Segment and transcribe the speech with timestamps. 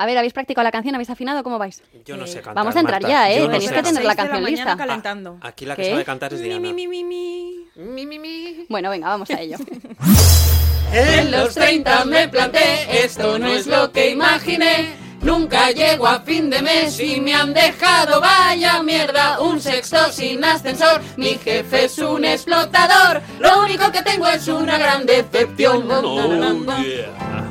[0.00, 0.94] A ver, ¿habéis practicado la canción?
[0.94, 1.42] ¿Habéis afinado?
[1.42, 1.82] ¿Cómo vais?
[2.06, 2.54] Yo no sé cantar.
[2.54, 3.08] Vamos a entrar Marta.
[3.14, 3.36] ya, ¿eh?
[3.40, 4.30] Yo no Tenéis sé que tener la cantar.
[4.36, 4.76] canción lista.
[4.76, 5.38] calentando.
[5.42, 5.90] Aquí la que ¿Qué?
[5.90, 6.58] sabe cantar es Diana.
[6.58, 7.66] mi, mi, mi, mi.
[7.76, 8.64] Mi, mi, mi.
[8.70, 9.58] Bueno, venga, vamos a ello.
[10.92, 14.94] En los 30 me planté, esto no es lo que imaginé.
[15.22, 19.38] Nunca llego a fin de mes y me han dejado vaya mierda.
[19.40, 23.20] Un sexto sin ascensor, mi jefe es un explotador.
[23.38, 25.86] Lo único que tengo es una gran decepción.
[25.92, 27.49] Oh, yeah.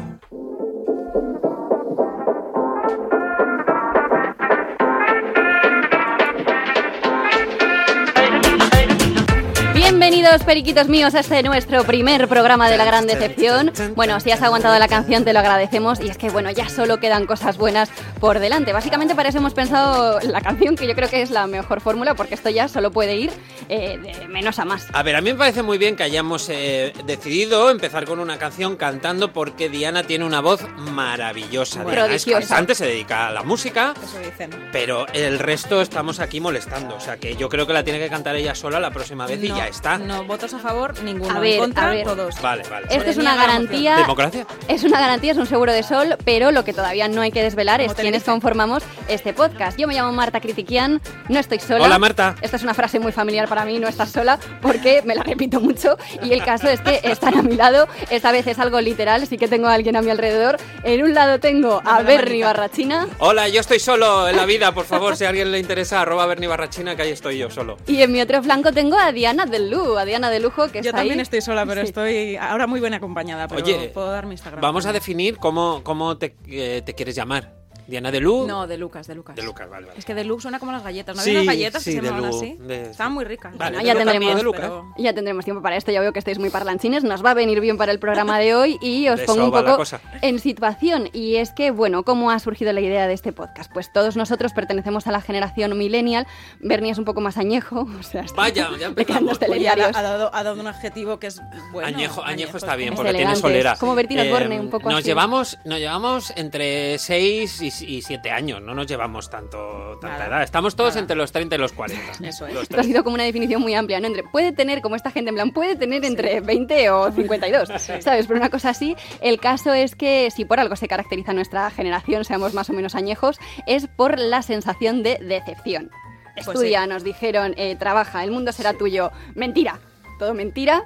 [10.09, 13.71] Bienvenidos, periquitos míos, a este nuestro primer programa de la gran decepción.
[13.95, 15.99] Bueno, si has aguantado la canción, te lo agradecemos.
[15.99, 18.73] Y es que, bueno, ya solo quedan cosas buenas por delante.
[18.73, 22.15] Básicamente, para eso hemos pensado la canción, que yo creo que es la mejor fórmula,
[22.15, 23.31] porque esto ya solo puede ir
[23.69, 24.87] eh, de menos a más.
[24.93, 28.39] A ver, a mí me parece muy bien que hayamos eh, decidido empezar con una
[28.39, 31.83] canción cantando porque Diana tiene una voz maravillosa.
[31.83, 32.07] Bueno.
[32.07, 34.49] Diana es cantante, se dedica a la música, Eso dicen.
[34.71, 36.95] pero el resto estamos aquí molestando.
[36.95, 39.43] O sea que yo creo que la tiene que cantar ella sola la próxima vez
[39.43, 39.98] y ya está.
[40.05, 41.35] No, votos a favor, ninguno.
[41.35, 42.05] A ver, en contra, a ver.
[42.05, 42.41] todos.
[42.41, 42.87] Vale, vale.
[42.89, 43.97] Esto es una garantía.
[43.97, 44.45] ¿Democracia?
[44.67, 47.43] Es una garantía, es un seguro de sol, pero lo que todavía no hay que
[47.43, 49.77] desvelar es quiénes conformamos este podcast.
[49.77, 51.85] Yo me llamo Marta Critiquian, no estoy sola.
[51.85, 52.35] Hola, Marta.
[52.41, 55.59] Esta es una frase muy familiar para mí, no estás sola, porque me la repito
[55.59, 55.97] mucho.
[56.23, 59.37] Y el caso es que están a mi lado, esta vez es algo literal, sí
[59.37, 60.57] que tengo a alguien a mi alrededor.
[60.83, 62.47] En un lado tengo a Dame la Bernie manita.
[62.47, 66.01] Barrachina Hola, yo estoy solo en la vida, por favor, si a alguien le interesa,
[66.01, 67.77] arroba Berni Barrachina, que ahí estoy yo solo.
[67.87, 70.89] y en mi otro flanco tengo a Diana del A Diana de Lujo, que Yo
[70.89, 71.23] está también ahí.
[71.23, 71.87] estoy sola, pero Sí.
[71.87, 73.47] estoy ahora muy bien acompañada.
[73.47, 74.61] Pero Oye, puedo dar mi Instagram.
[74.61, 77.58] Vamos a definir cómo, cómo te, eh, te quieres llamar.
[77.89, 78.45] ¿Diana de Lu?
[78.47, 79.35] No, de Lucas, de Lucas.
[79.35, 79.99] De Lucas, vale, vale.
[79.99, 81.15] Es que de Lu suena como las galletas.
[81.15, 82.57] ¿No Sí, había unas galletas sí, que se llamaban así?
[82.59, 83.57] de- Estaban muy ricas.
[83.57, 84.61] Vale, Bueno, ya tendremos- de Lucas.
[84.61, 87.33] pero- Ya tendremos tiempo para esto, ya veo que estáis muy parlanchines, nos va a
[87.33, 89.83] venir bien para el programa de hoy y os De pongo un poco
[90.21, 91.09] en situación.
[91.13, 93.71] Y es que, bueno, ¿cómo ha surgido la idea de este podcast?
[93.73, 96.27] Pues todos nosotros pertenecemos a la generación millennial,
[96.59, 99.39] Bernie es un poco más añejo, o sea, está- Vaya, ya empezamos.
[99.49, 101.87] Oye, ha, dado, ha dado un adjetivo que es bueno.
[101.87, 103.75] añejo, añejo está bien, Es porque tiene solera.
[103.77, 105.07] como Bertino Osborne, un poco nos así.
[105.07, 110.43] llevamos, nos llevamos entre 6 y 7 años, no nos llevamos tanto tanta Nada, edad.
[110.43, 111.01] Estamos todos nada.
[111.01, 112.03] entre los 30 y los 40.
[112.27, 112.55] Eso es.
[112.55, 114.07] Esto ha sido como una definición muy amplia, ¿no?
[114.07, 117.69] Entre, puede tener, como esta gente en plan, puede tener entre 20 o 52,
[117.99, 118.27] ¿sabes?
[118.27, 122.25] Pero una cosa así, el caso es que si por algo se caracteriza nuestra generación,
[122.25, 125.91] seamos más o menos añejos, es por la sensación de decepción.
[126.35, 126.89] Pues Estudia, sí.
[126.89, 129.11] nos dijeron, eh, trabaja, el mundo será tuyo.
[129.35, 129.79] Mentira,
[130.19, 130.83] todo mentira.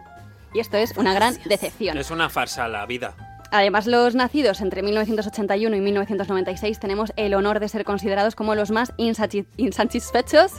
[0.53, 1.97] Y esto es una gran decepción.
[1.97, 3.15] Es una farsa la vida.
[3.55, 8.71] Además, los nacidos entre 1981 y 1996 tenemos el honor de ser considerados como los
[8.71, 10.53] más insatisfechos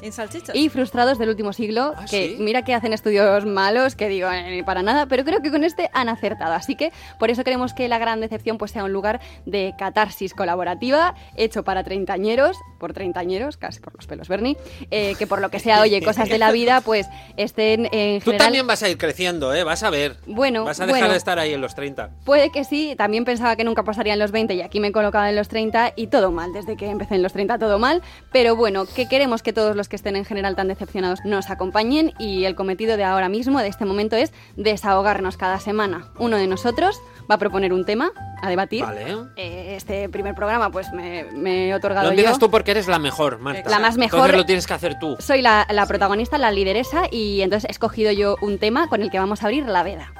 [0.52, 2.36] y frustrados del último siglo, ¿Ah, que sí?
[2.38, 5.90] mira que hacen estudios malos, que digo, eh, para nada, pero creo que con este
[5.92, 6.54] han acertado.
[6.54, 10.32] Así que por eso queremos que la gran decepción pues, sea un lugar de catarsis
[10.32, 14.56] colaborativa, hecho para treintañeros, por treintañeros, casi por los pelos, Bernie,
[14.92, 18.26] eh, que por lo que sea, oye, cosas de la vida, pues estén en Tú
[18.26, 18.46] general...
[18.46, 19.64] también vas a ir creciendo, ¿eh?
[19.64, 20.16] Vas a ver.
[20.26, 21.12] Bueno, Vas a dejar bueno.
[21.12, 22.10] de estar ahí en los 30.
[22.24, 24.92] Puede que sí, también pensaba que nunca pasaría en los 20 y aquí me he
[24.92, 28.02] colocado en los 30 y todo mal, desde que empecé en los 30 todo mal,
[28.32, 32.12] pero bueno, que queremos que todos los que estén en general tan decepcionados nos acompañen
[32.18, 36.08] y el cometido de ahora mismo, de este momento, es desahogarnos cada semana.
[36.18, 37.00] Uno de nosotros
[37.30, 38.12] va a proponer un tema
[38.42, 38.82] a debatir.
[38.82, 39.04] Vale.
[39.36, 42.46] Eh, Este primer programa pues me, me he otorgado Lo empiezas yo.
[42.46, 43.70] tú porque eres la mejor, Marta.
[43.70, 44.18] La más mejor.
[44.20, 45.16] Entonces lo tienes que hacer tú.
[45.20, 49.10] Soy la, la protagonista, la lideresa y entonces he escogido yo un tema con el
[49.10, 50.12] que vamos a abrir la veda.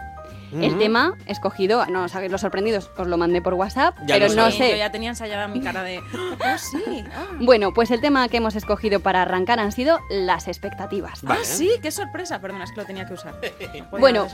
[0.63, 4.33] El tema escogido, no os hagáis los sorprendidos, os lo mandé por WhatsApp, Ya pero
[4.35, 4.71] no Sí, sé.
[4.71, 6.01] Yo ya tenía ensayada mi cara de.
[6.45, 7.05] Oh, sí.
[7.15, 7.25] ah.
[7.41, 11.23] Bueno, pues el tema que hemos escogido para arrancar han sido las expectativas.
[11.23, 11.41] Vale.
[11.43, 12.41] Ah, sí, qué sorpresa.
[12.41, 13.35] Perdona, es que lo tenía que usar.
[13.99, 14.27] Bueno,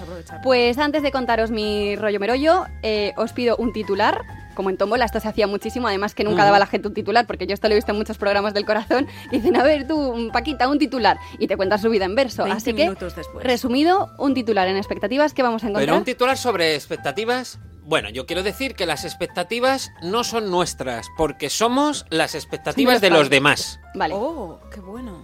[0.42, 4.22] pues antes de contaros mi rollo merollo, eh, os pido un titular.
[4.54, 7.26] Como en Tómbola, esto se hacía muchísimo, además que nunca daba la gente un titular,
[7.26, 9.86] porque yo esto lo he visto en muchos programas del corazón, y dicen, a ver
[9.86, 12.44] tú, Paquita, un titular, y te cuentas su vida en verso.
[12.44, 13.44] 20 Así que, después.
[13.44, 15.86] resumido, un titular en expectativas que vamos a encontrar.
[15.86, 17.58] Pero un titular sobre expectativas.
[17.84, 23.10] Bueno, yo quiero decir que las expectativas no son nuestras, porque somos las expectativas de
[23.10, 23.80] los demás.
[23.94, 24.14] Vale.
[24.16, 25.22] Oh, qué bueno.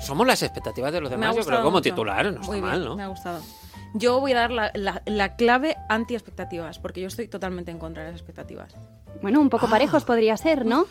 [0.00, 1.82] Somos las expectativas de los demás, yo creo, como mucho.
[1.82, 2.96] titular, no está Muy bien, mal, ¿no?
[2.96, 3.40] Me ha gustado.
[3.94, 8.02] Yo voy a dar la, la- la clave anti-expectativas, porque yo estoy totalmente en contra
[8.04, 8.74] de las expectativas.
[9.20, 9.70] Bueno, un poco Ah.
[9.70, 10.86] parejos podría ser, ¿no?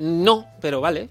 [0.00, 1.08] No, pero vale.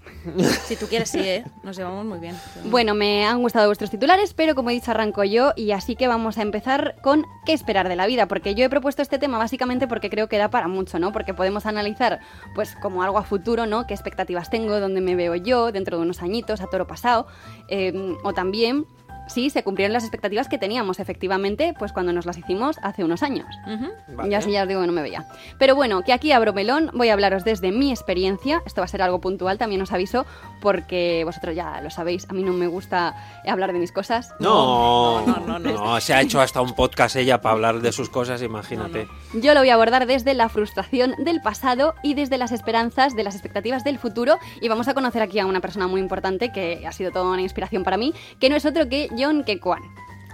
[0.64, 1.44] Si tú quieres, sí, ¿eh?
[1.62, 2.34] Nos llevamos muy bien.
[2.70, 6.08] Bueno, me han gustado vuestros titulares, pero como he dicho, arranco yo y así que
[6.08, 9.36] vamos a empezar con qué esperar de la vida, porque yo he propuesto este tema
[9.36, 11.12] básicamente porque creo que da para mucho, ¿no?
[11.12, 12.20] Porque podemos analizar,
[12.54, 13.86] pues, como algo a futuro, ¿no?
[13.86, 14.80] ¿Qué expectativas tengo?
[14.80, 17.26] ¿Dónde me veo yo dentro de unos añitos, a toro pasado?
[17.68, 18.86] Eh, o también
[19.28, 23.22] si se cumplieron las expectativas que teníamos efectivamente pues cuando nos las hicimos hace unos
[23.22, 23.46] años.
[23.66, 23.86] Ujú.
[24.16, 24.30] Vale.
[24.30, 25.26] Ya sí, ya os digo que no me veía.
[25.58, 28.62] Pero bueno, que aquí abro melón, voy a hablaros desde mi experiencia.
[28.66, 30.26] Esto va a ser algo puntual, también os aviso,
[30.60, 33.14] porque vosotros ya lo sabéis, a mí no me gusta
[33.46, 34.34] hablar de mis cosas.
[34.40, 36.00] No, No, no, no, no.
[36.00, 39.08] se ha hecho hasta un podcast ella para hablar de sus cosas, imagínate.
[39.34, 43.22] Yo lo voy a abordar desde la frustración del pasado y desde las esperanzas de
[43.24, 44.38] las expectativas del futuro.
[44.60, 47.42] Y vamos a conocer aquí a una persona muy importante que ha sido toda una
[47.42, 49.82] inspiración para mí, que no es otro que John Kekwan.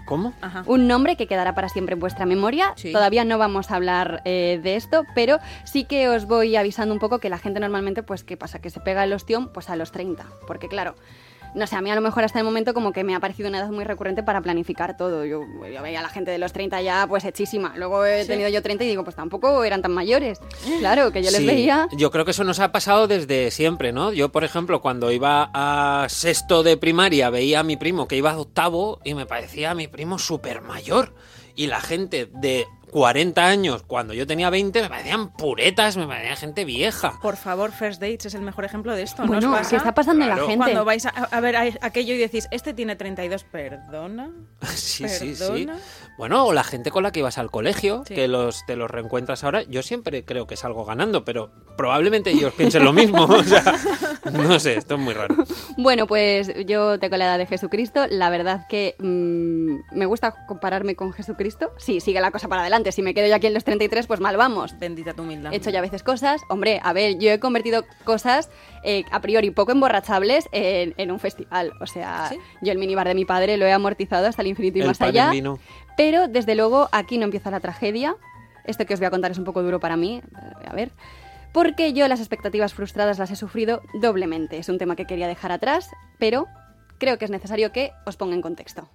[0.04, 0.34] ¿Cómo?
[0.42, 0.64] Ajá.
[0.66, 2.74] Un nombre que quedará para siempre en vuestra memoria.
[2.76, 2.92] Sí.
[2.92, 7.00] Todavía no vamos a hablar eh, de esto, pero sí que os voy avisando un
[7.00, 8.60] poco que la gente normalmente, pues, ¿qué pasa?
[8.60, 10.26] Que se pega el ostión pues a los 30.
[10.46, 10.94] Porque claro,
[11.54, 13.48] no sé, a mí a lo mejor hasta el momento como que me ha parecido
[13.48, 15.24] una edad muy recurrente para planificar todo.
[15.24, 15.42] Yo,
[15.72, 17.74] yo veía a la gente de los 30 ya pues hechísima.
[17.76, 20.40] Luego he tenido yo 30 y digo, pues tampoco eran tan mayores.
[20.80, 21.88] Claro, que yo les Sí, veía...
[21.92, 24.12] Yo creo que eso nos ha pasado desde siempre, ¿no?
[24.12, 28.32] Yo, por ejemplo, cuando iba a sexto de primaria, veía a mi primo que iba
[28.32, 31.14] a octavo y me parecía a mi primo súper mayor.
[31.54, 32.66] Y la gente de
[32.98, 37.18] 40 años, cuando yo tenía 20, me parecían puretas, me parecían gente vieja.
[37.20, 39.22] Por favor, First Dates es el mejor ejemplo de esto.
[39.22, 39.70] ¿no Bueno, os pasa?
[39.70, 40.56] ¿qué está pasando en la gente?
[40.58, 44.30] Cuando vais a, a ver a- aquello y decís, este tiene 32, perdona.
[44.76, 45.42] Sí, sí, sí.
[45.42, 45.76] ¿Perdona?
[46.16, 48.14] Bueno, o la gente con la que ibas al colegio, Sí.
[48.14, 52.54] que los, te los reencuentras ahora, yo siempre creo que salgo ganando, pero probablemente ellos
[52.54, 53.24] piensen lo mismo.
[53.34, 53.74] O sea,
[54.32, 55.34] no sé, esto es muy raro.
[55.76, 58.06] Bueno, pues yo tengo la edad de Jesucristo.
[58.08, 61.72] La verdad que mm, me gusta compararme con Jesucristo.
[61.78, 62.83] Sí, sigue la cosa para adelante.
[62.92, 64.78] Si me quedo yo aquí en los 33, pues mal vamos.
[64.78, 65.52] Bendita tu humildad.
[65.52, 66.42] He hecho ya a veces cosas.
[66.48, 68.50] Hombre, a ver, yo he convertido cosas
[68.82, 71.72] eh, a priori poco emborrachables en, en un festival.
[71.80, 72.38] O sea, ¿Sí?
[72.62, 75.00] yo el minibar de mi padre lo he amortizado hasta el infinito y El más
[75.00, 75.30] allá.
[75.30, 75.58] vino.
[75.96, 78.16] Pero desde luego aquí no empieza la tragedia.
[78.64, 80.22] Esto que os voy a contar es un poco duro para mí.
[80.24, 80.90] Eh, A ver.
[81.52, 84.58] Porque yo las expectativas frustradas las he sufrido doblemente.
[84.58, 85.88] Es un tema que quería dejar atrás,
[86.18, 86.46] pero
[86.98, 88.88] creo que es necesario que os ponga en contexto.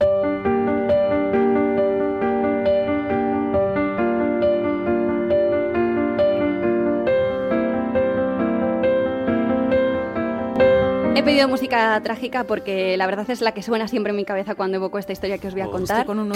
[11.20, 14.56] He pedido música trágica porque la verdad es la que suena siempre en mi cabeza
[14.56, 16.06] cuando evoco esta historia que os voy a contar.
[16.06, 16.32] Con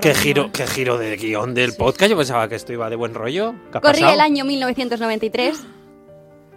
[0.00, 0.50] ¿Qué, giro, ¿eh?
[0.54, 2.10] qué giro de guion del podcast.
[2.10, 3.54] Yo pensaba que esto iba de buen rollo.
[3.70, 4.14] ¿Qué ha Corría pasado?
[4.14, 5.62] el año 1993.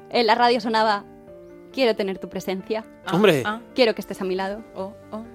[0.10, 1.04] En la radio sonaba
[1.74, 2.86] Quiero tener tu presencia.
[3.06, 3.44] Ah, Hombre.
[3.46, 4.64] ah, Quiero que estés a mi lado.
[4.74, 5.26] oh, oh.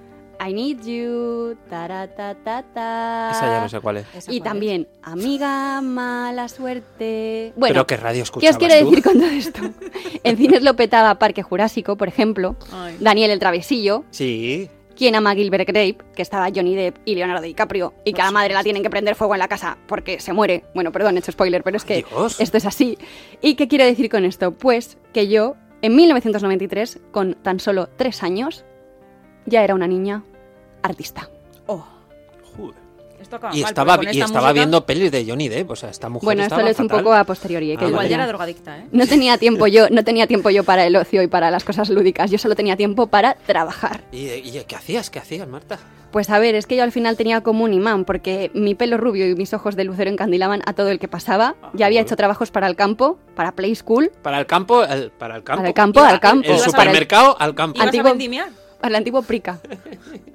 [0.43, 1.57] I need you.
[1.69, 3.31] Taratatata.
[3.33, 4.07] Esa ya no sé cuál es.
[4.15, 7.53] ¿Esa Y cuál también, amiga, mala suerte.
[7.57, 8.89] Bueno, ¿Pero qué radio ¿qué os quiero tú?
[8.91, 9.61] decir con todo esto?
[10.25, 12.57] En cines lo petaba Parque Jurásico, por ejemplo.
[12.73, 12.97] Ay.
[13.01, 14.05] Daniel el Travesillo.
[14.11, 14.71] Sí.
[14.97, 15.97] ¿Quién ama Gilbert Grape?
[16.15, 17.95] Que estaba Johnny Depp y Leonardo DiCaprio.
[18.05, 20.33] Y que a la madre la tienen que prender fuego en la casa porque se
[20.35, 20.65] muere.
[20.75, 22.39] Bueno, perdón, he hecho spoiler, pero es que Dios.
[22.41, 22.99] esto es así.
[23.41, 24.53] ¿Y qué quiero decir con esto?
[24.53, 28.65] Pues que yo, en 1993, con tan solo tres años,
[29.47, 30.23] ya era una niña
[30.83, 31.29] artista.
[31.67, 31.85] Oh,
[32.57, 32.75] Joder.
[33.21, 35.71] esto acaba Y mal, estaba, y esta estaba música- viendo pelis de Johnny Depp.
[35.71, 37.73] O sea, esta mujer Bueno, esto lo hecho un poco a posteriori.
[37.73, 38.87] eh, que Ah, Igual ya era drogadicta, ¿eh?
[38.93, 41.91] No tenía tiempo yo, no tenía tiempo yo para el ocio y para las cosas
[41.91, 42.31] lúdicas.
[42.31, 44.03] Yo solo tenía tiempo para trabajar.
[44.13, 45.11] ¿Y, y qué hacías?
[45.11, 45.79] ¿Qué hacías, Marta?
[46.11, 48.97] Pues a ver, es que yo al final tenía como un imán, porque mi pelo
[48.97, 51.55] rubio y mis ojos de lucero encandilaban a todo el que pasaba.
[51.73, 55.37] Ya había hecho trabajos para el campo, para Play School, Para el campo, el- para
[55.37, 55.59] el campo.
[55.59, 56.49] Para el campo, al campo.
[56.49, 57.77] El a- supermercado al campo.
[57.77, 58.49] ¿Ibas Antiguo- a vendimiar?
[58.83, 59.61] al antiguo Prica.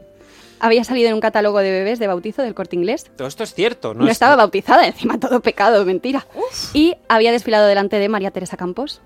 [0.66, 3.06] había salido en un catálogo de bebés de bautizo del corte inglés.
[3.16, 4.02] Todo esto es cierto, ¿no?
[4.02, 6.26] No, es- estaba bautizada, encima todo pecado, mentira.
[6.74, 9.02] Y había desfilado delante de María Teresa Campos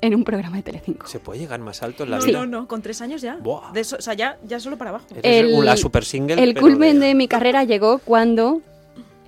[0.00, 1.06] en un programa de Telecinco.
[1.06, 2.38] ¿Se puede llegar más alto en la No, vida?
[2.40, 3.36] no, no, con tres años ya.
[3.36, 3.72] Buah.
[3.72, 5.06] De eso, o sea, ya, ya solo para abajo.
[5.22, 6.42] Eres la super single.
[6.42, 7.14] el culmen de...
[7.14, 8.60] mi carrera llegó cuando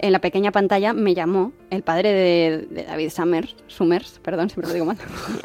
[0.03, 4.69] en la pequeña pantalla me llamó el padre de, de David Summers, Summers, perdón, siempre
[4.69, 4.99] lo digo mal.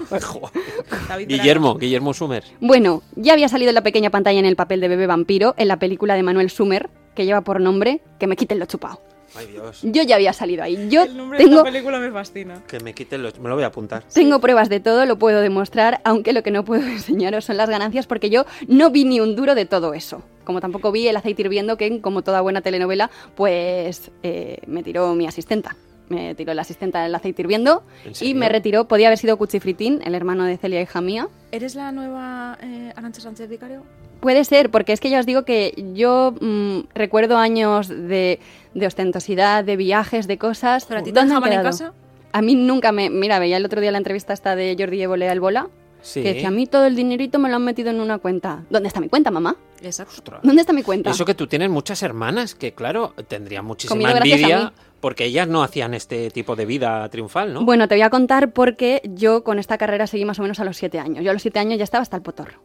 [1.27, 2.43] Guillermo, Guillermo Sumer.
[2.59, 5.67] Bueno, ya había salido en la pequeña pantalla en el papel de bebé vampiro en
[5.67, 9.01] la película de Manuel Sumer, que lleva por nombre Que me quiten lo chupado.
[9.35, 9.81] Ay, Dios.
[9.83, 10.87] Yo ya había salido ahí.
[10.89, 12.63] Yo El nombre de tengo, esta película me fascina.
[12.67, 13.37] Que me quiten los...
[13.39, 14.03] Me lo voy a apuntar.
[14.13, 17.69] tengo pruebas de todo, lo puedo demostrar, aunque lo que no puedo enseñaros son las
[17.69, 20.23] ganancias porque yo no vi ni un duro de todo eso.
[20.47, 25.13] Como tampoco vi el aceite hirviendo que, como toda buena telenovela, pues eh, me tiró
[25.13, 25.75] mi asistenta.
[26.07, 29.99] Me tiró la asistenta el aceite hirviendo ¿En y me retiró, podía haber sido Cuchifritín,
[30.05, 31.27] el hermano de Celia hija mía.
[31.51, 33.83] ¿Eres la nueva eh, Arancha Sánchez Vicario?
[34.21, 38.39] Puede ser, porque es que ya os digo que yo mm, recuerdo años de,
[38.73, 40.85] de ostentosidad, de viajes, de cosas.
[40.85, 41.93] ¿Pero a ti te ¿Dónde han dejaban en casa?
[42.31, 43.09] A mí nunca me...
[43.09, 45.67] Mira, veía el otro día la entrevista esta de Jordi Évole al Bola,
[46.01, 46.23] Sí.
[46.23, 48.63] que decía, a mí todo el dinerito me lo han metido en una cuenta.
[48.69, 49.57] ¿Dónde está mi cuenta, mamá?
[49.81, 50.13] Exacto.
[50.17, 50.41] Ostras.
[50.43, 51.11] ¿Dónde está mi cuenta?
[51.11, 55.93] Eso que tú tienes muchas hermanas que, claro, tendrían muchísima envidia porque ellas no hacían
[55.93, 57.63] este tipo de vida triunfal, ¿no?
[57.63, 60.65] Bueno, te voy a contar porque yo con esta carrera seguí más o menos a
[60.65, 61.23] los siete años.
[61.23, 62.61] Yo a los siete años ya estaba hasta el potorro.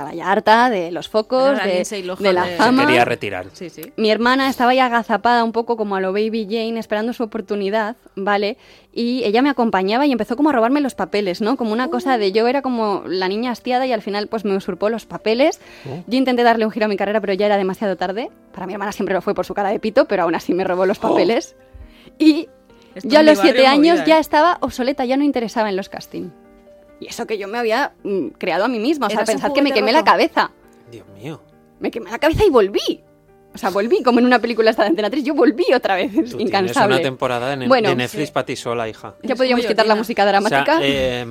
[0.00, 2.86] Estaba ya harta de los focos, la de, Lohan de la de- Se fama.
[2.86, 3.46] Quería retirar.
[3.52, 3.92] Sí, sí.
[3.96, 7.96] Mi hermana estaba ya agazapada un poco como a lo Baby Jane, esperando su oportunidad,
[8.16, 8.56] ¿vale?
[8.94, 11.56] Y ella me acompañaba y empezó como a robarme los papeles, ¿no?
[11.56, 14.56] Como una cosa de yo era como la niña hastiada y al final pues me
[14.56, 15.60] usurpó los papeles.
[16.06, 18.30] Yo intenté darle un giro a mi carrera, pero ya era demasiado tarde.
[18.52, 20.64] Para mi hermana siempre lo fue por su cara de pito, pero aún así me
[20.64, 21.56] robó los papeles.
[22.18, 22.48] Y
[23.04, 24.20] yo a los siete años movida, ya ¿eh?
[24.20, 26.32] estaba obsoleta, ya no interesaba en los castings.
[27.00, 29.34] Y eso que yo me había mm, creado a mí misma, o sea, ¿Eras un
[29.34, 30.50] pensad que me quemé la cabeza
[30.90, 31.40] Dios mío.
[31.80, 33.02] me quemé la cabeza y volví.
[33.52, 36.12] O sea, volví como en una película esta de Antena 3, yo volví otra vez,
[36.12, 36.94] es Tú tienes incansable.
[36.96, 38.32] una temporada de, Bueno, de Netflix sí.
[38.32, 39.14] para ti sola, hija.
[39.24, 40.78] Ya podríamos quitar la música O sea, dramática.
[40.82, 41.24] eh,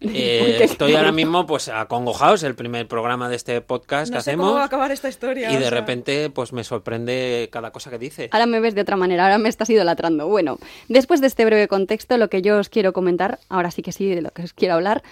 [0.00, 4.30] eh, estoy ahora mismo pues acongojados, el primer programa de este podcast No que sé
[4.30, 4.46] hacemos.
[4.46, 5.50] cómo va a acabar esta historia.
[5.50, 5.70] Y de sea.
[5.70, 8.28] repente pues me sorprende cada cosa que dice.
[8.30, 10.28] Ahora me ves de otra manera, ahora me estás idolatrando.
[10.28, 13.90] Bueno, después de este breve contexto, lo que yo os quiero comentar, ahora sí que
[13.92, 15.02] sí, de lo que os quiero hablar,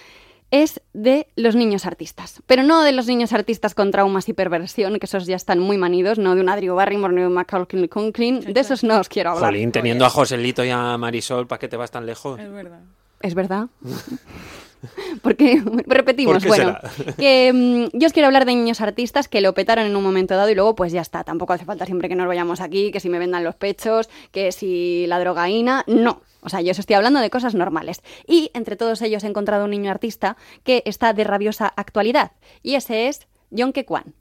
[0.51, 2.41] es de los niños artistas.
[2.47, 5.77] Pero no de los niños artistas con traumas y perversión, que esos ya están muy
[5.77, 9.09] manidos, no de un Adrio Barrymore ni de un Macaulay Culkin, de esos no os
[9.09, 9.51] quiero hablar.
[9.51, 12.39] Jolín, teniendo a Joselito y a Marisol, ¿para qué te vas tan lejos?
[12.39, 12.81] Es verdad.
[13.21, 13.67] Es verdad.
[15.21, 17.13] Porque repetimos, ¿Por qué bueno, será?
[17.17, 20.35] que mm, yo os quiero hablar de niños artistas que lo petaron en un momento
[20.35, 22.99] dado y luego pues ya está, tampoco hace falta siempre que nos vayamos aquí, que
[22.99, 26.21] si me vendan los pechos, que si la drogaína, no.
[26.41, 28.01] O sea, yo os estoy hablando de cosas normales.
[28.25, 32.31] Y entre todos ellos he encontrado un niño artista que está de rabiosa actualidad.
[32.63, 34.13] Y ese es John Kwan.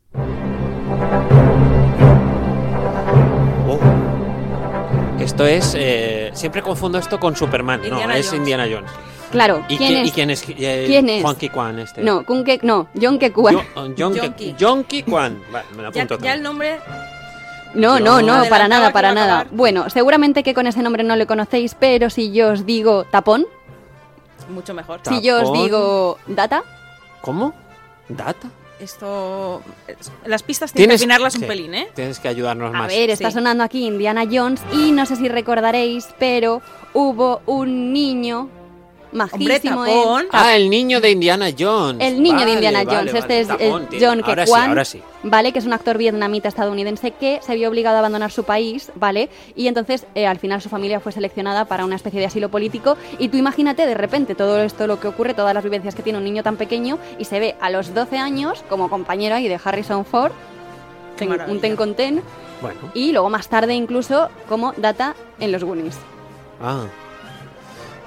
[3.68, 3.78] Oh.
[5.20, 5.74] Esto es...
[5.78, 7.80] eh, siempre confundo esto con Superman.
[7.82, 8.38] no, Indiana es Jones.
[8.38, 8.90] Indiana Jones.
[9.30, 10.08] Claro, ¿Y ¿quién es?
[10.08, 10.44] y quién es?
[10.48, 11.22] eh, ¿Quién es?
[11.22, 12.02] Juanqui Kwan este.
[12.02, 13.58] No, Kun Ke- no, John Kwan.
[14.58, 15.42] John Kwan.
[15.52, 16.32] Vale, me lo Ya, apunto ya también.
[16.34, 16.78] el nombre.
[17.74, 19.46] No, no, no, para nada, para a nada.
[19.50, 23.46] Bueno, seguramente que con ese nombre no le conocéis, pero si yo os digo tapón,
[24.48, 25.00] Mucho mejor.
[25.06, 26.62] Si yo os digo data,
[27.20, 27.52] ¿Cómo?
[28.08, 28.48] ¿Data?
[28.80, 29.60] Esto.
[29.86, 31.88] es- Las pistas tienes que afinarlas un sí, pelín, ¿eh?
[31.94, 32.88] Tienes que ayudarnos a más.
[32.88, 33.34] ver, está Sí.
[33.34, 36.62] sonando aquí Indiana Jones y no sé si recordaréis, pero
[36.94, 38.48] hubo un niño
[39.12, 40.26] majísimo en tapón.
[40.32, 42.06] Ah, el niño de Indiana Jones.
[42.06, 43.18] El niño de Indiana vale, Jones, vale.
[43.20, 45.02] este es Tapón, eh, tiene- John ahora sí, Kwan, ahora sí.
[45.22, 45.52] ¿vale?
[45.52, 49.28] Que es un actor vietnamita estadounidense que se vio obligado a abandonar su país, ¿vale?
[49.56, 52.96] Y entonces eh, al final su familia fue seleccionada para una especie de asilo político
[53.18, 56.18] y tú imagínate de repente todo esto lo que ocurre, todas las vivencias que tiene
[56.18, 59.58] un niño tan pequeño y se ve a los 12 años como compañero ahí de
[59.62, 60.32] Harrison Ford,
[61.16, 62.22] ten- un ten con ten,
[62.62, 62.78] Bueno.
[62.94, 65.96] y luego más tarde incluso como Data en los Goonies.
[66.62, 66.84] Ah.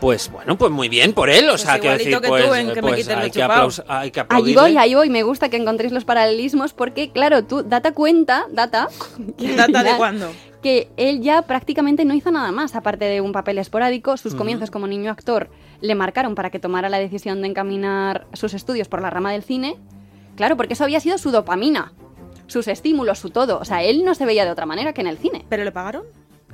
[0.02, 1.46] Pues bueno, pues muy bien por él.
[1.46, 3.32] O Pues sea, quiero igualito decir, que pues, tú en que me pues lo hay,
[3.32, 3.68] que chupao.
[3.70, 7.44] aplaus- hay que Ahí voy, ahí voy, me gusta que encontréis los paralelismos porque, claro,
[7.46, 8.90] tú, Data cuenta, Data,
[9.38, 10.30] que ¿Data de cuándo?
[10.62, 14.18] que él ya prácticamente no hizo nada más, aparte de un papel esporádico.
[14.18, 15.50] Sus comienzos como niño actor
[15.82, 19.42] le marcaron para que tomara la decisión de encaminar sus estudios por la rama del
[19.44, 19.78] cine.
[20.36, 21.94] Claro, porque eso había sido su dopamina,
[22.48, 23.60] sus estímulos, su todo.
[23.60, 25.46] O sea, él no se veía de otra manera que en el cine.
[25.50, 26.04] ¿Pero le pagaron?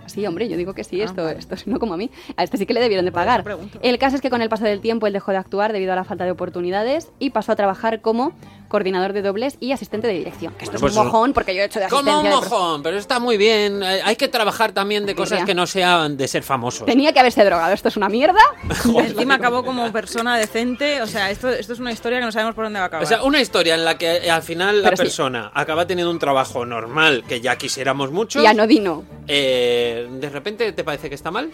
[0.08, 1.40] Sí, hombre, yo digo que sí, Ah, esto, vale.
[1.40, 2.10] esto es no como a mí.
[2.36, 3.44] A este sí que le debieron de pagar.
[3.82, 5.96] El caso es que con el paso del tiempo él dejó de actuar debido a
[5.96, 8.34] la falta de oportunidades y pasó a trabajar como
[8.68, 10.54] coordinador de dobles y asistente de dirección.
[10.58, 12.42] Que esto Bueno, es pues un mojón porque yo he hecho de Como asistencia un
[12.44, 13.82] de mojón, pero está muy bien.
[13.82, 16.86] Eh, Hay que trabajar también de cosas que no sean de ser famosos.
[16.86, 18.42] Tenía que haberse drogado, esto es una mierda.
[18.98, 21.02] Encima acabó como persona decente.
[21.02, 23.06] O sea, esto, esto es una historia que no sabemos por dónde va a acabar.
[23.06, 25.04] O sea, una historia en la que eh, al final la Pero sí.
[25.04, 28.42] persona acaba teniendo un trabajo normal que ya quisiéramos mucho.
[28.42, 29.06] Y anodino.
[29.28, 31.52] eh, de repente te parece que está mal.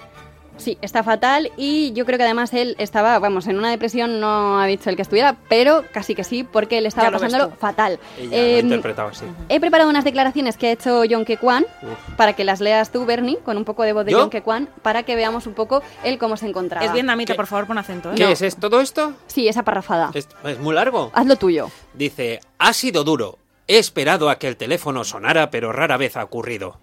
[0.57, 4.59] Sí, está fatal y yo creo que además él estaba, vamos, en una depresión, no
[4.59, 7.99] ha dicho el que estuviera, pero casi que sí, porque él estaba pasándolo fatal.
[8.19, 9.25] Ella lo interpretado así.
[9.49, 12.15] he preparado unas declaraciones que ha hecho John Kwan Uf.
[12.17, 14.29] para que las leas tú, Bernie, con un poco de voz de ¿Yo?
[14.31, 16.85] John Kwan, para que veamos un poco él cómo se encontraba.
[16.85, 18.11] es vietnamita, por favor, pon acento.
[18.11, 18.15] ¿eh?
[18.15, 19.13] ¿Qué es, es todo esto?
[19.25, 20.11] Sí, esa parrafada.
[20.13, 21.09] Es, es muy largo.
[21.15, 21.71] Haz lo tuyo.
[21.95, 23.39] Dice, ha sido duro.
[23.67, 26.77] He esperado a que el teléfono sonara, pero rara vez ha ocurrido.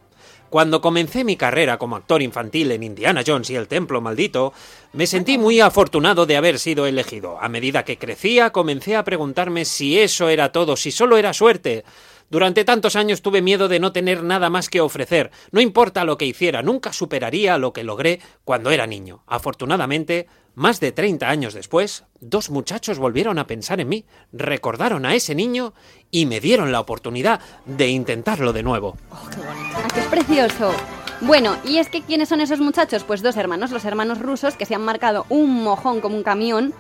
[0.51, 4.53] Cuando comencé mi carrera como actor infantil en Indiana Jones y el Templo Maldito,
[4.93, 7.39] me sentí muy afortunado de haber sido elegido.
[7.41, 11.85] A medida que crecía, comencé a preguntarme si eso era todo, si solo era suerte.
[12.31, 15.31] Durante tantos años tuve miedo de no tener nada más que ofrecer.
[15.53, 19.23] No importa lo que hiciera, nunca superaría lo que logré cuando era niño.
[19.29, 20.27] Afortunadamente,
[20.61, 25.35] más de 30 años después, dos muchachos volvieron a pensar en mí, recordaron a ese
[25.35, 25.73] niño
[26.11, 28.99] y me dieron la oportunidad de intentarlo de nuevo.
[29.11, 29.79] Oh, qué bonito.
[29.79, 30.75] ¡Ah, qué precioso!
[31.23, 33.05] Bueno, ¿y es que quiénes son esos muchachos?
[33.05, 36.75] Pues dos hermanos, los hermanos rusos, que se han marcado un mojón como un camión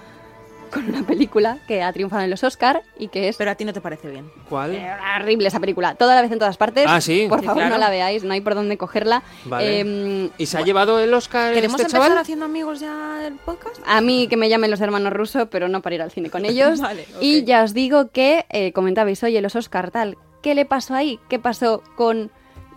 [0.71, 3.65] con una película que ha triunfado en los Oscar y que es Pero a ti
[3.65, 4.31] no te parece bien.
[4.49, 4.75] ¿Cuál?
[4.75, 5.95] eh, horrible esa película.
[5.95, 6.87] Toda la vez en todas partes.
[6.89, 7.27] Ah, ¿sí?
[7.29, 7.75] Por Sí, favor, claro.
[7.75, 9.23] no la veáis, no hay por dónde cogerla.
[9.45, 9.81] Vale.
[9.81, 12.19] Em, ¿Y se ha llevado el Oscar ¿Queremos este empezar chaval?
[12.19, 13.77] haciendo amigos ya del podcast?
[13.87, 16.45] A mí que me llamen los hermanos rusos, pero no para ir al cine con
[16.45, 16.81] ellos.
[16.81, 17.23] Vale, ok.
[17.23, 21.19] Y ya os digo que eh, comentabais, oye, los Oscar tal, ¿qué le pasó ahí?
[21.29, 22.31] ¿Qué pasó con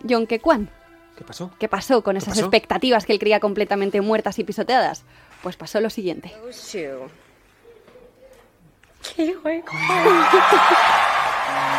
[0.08, 0.70] John Kwan?
[1.16, 1.50] ¿Qué pasó?
[1.60, 2.40] ¿Qué pasó con esas pasó?
[2.40, 5.04] expectativas que él creía completamente muertas y pisoteadas?
[5.44, 6.32] Pues pasó lo siguiente.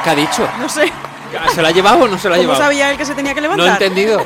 [0.03, 0.47] ¿Qué ha dicho?
[0.59, 0.91] No sé.
[1.53, 2.63] ¿Se la ha llevado o no se la ha ¿Cómo llevado?
[2.63, 3.81] sabía él que se tenía que No he levantar?
[3.83, 4.23] entendido.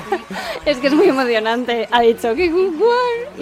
[0.65, 1.87] Es que es muy emocionante.
[1.91, 2.51] Ha dicho que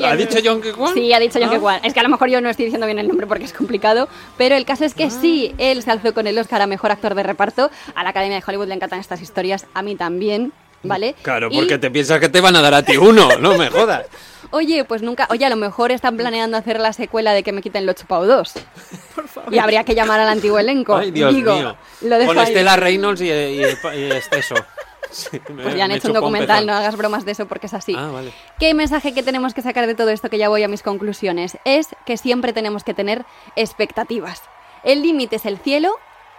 [0.06, 0.94] ¿Ha dicho John Kwan?
[0.94, 1.60] Sí, ha dicho John Ah.
[1.60, 1.80] Kwan.
[1.84, 4.08] Es que a lo mejor yo no estoy diciendo bien el nombre porque es complicado,
[4.38, 7.16] pero el caso es que sí, él se alzó con el Oscar a Mejor Actor
[7.16, 7.70] de Reparto.
[7.96, 11.16] A la Academia de Hollywood le encantan estas historias, a mí también, ¿vale?
[11.22, 13.70] Claro, Y- porque te piensas que te van a dar a ti uno, no me
[13.70, 14.06] jodas.
[14.52, 15.28] Oye, pues nunca.
[15.30, 18.26] Oye, a lo mejor están planeando hacer la secuela de que me quiten los chupao
[18.26, 18.54] 2.
[19.16, 19.54] Por favor.
[19.54, 20.96] Y habría que llamar al antiguo elenco.
[20.96, 21.76] Ay, Dios Digo, mío.
[22.02, 22.44] Lo dejo Con.
[22.44, 24.56] Estela Reynolds y, y, y Esteso.
[25.10, 27.74] Sí, me- Pues ya han hecho un documental, no hagas bromas de eso porque es
[27.74, 27.96] así.
[27.98, 28.34] Ah, vale.
[28.60, 31.58] ¿Qué mensaje que tenemos que sacar de todo esto, que ya voy a mis conclusiones?
[31.64, 33.24] Es que siempre tenemos que tener
[33.56, 34.42] expectativas.
[34.84, 35.94] El límite es el cielo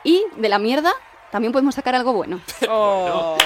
[0.05, 0.93] y de la mierda
[1.33, 2.41] también podemos sacar algo bueno.
[2.69, 3.39] Oh,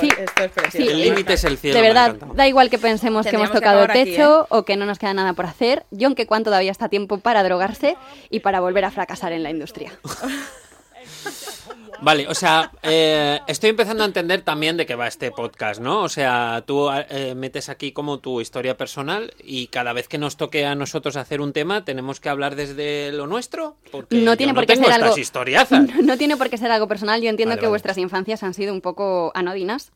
[0.00, 0.76] Sí, esto es precioso.
[0.76, 0.88] sí.
[0.88, 1.76] El límite es el cielo.
[1.76, 4.46] de verdad, da igual que pensemos que hemos que tocado aquí, techo ¿eh?
[4.48, 5.84] o que no nos queda nada por hacer.
[5.98, 7.96] John, que cuánto todavía está a tiempo para drogarse
[8.30, 9.92] y para volver a fracasar en la industria.
[12.00, 16.02] Vale, o sea, eh, estoy empezando a entender también de qué va este podcast, ¿no?
[16.02, 20.36] O sea, tú eh, metes aquí como tu historia personal y cada vez que nos
[20.36, 23.76] toque a nosotros hacer un tema tenemos que hablar desde lo nuestro.
[23.90, 25.16] Porque No yo tiene por qué tengo ser algo.
[25.18, 25.88] historiazas.
[26.02, 27.20] No tiene por qué ser algo personal.
[27.22, 27.70] Yo entiendo Vale, que vale.
[27.72, 29.92] vuestras infancias han sido un poco anodinas.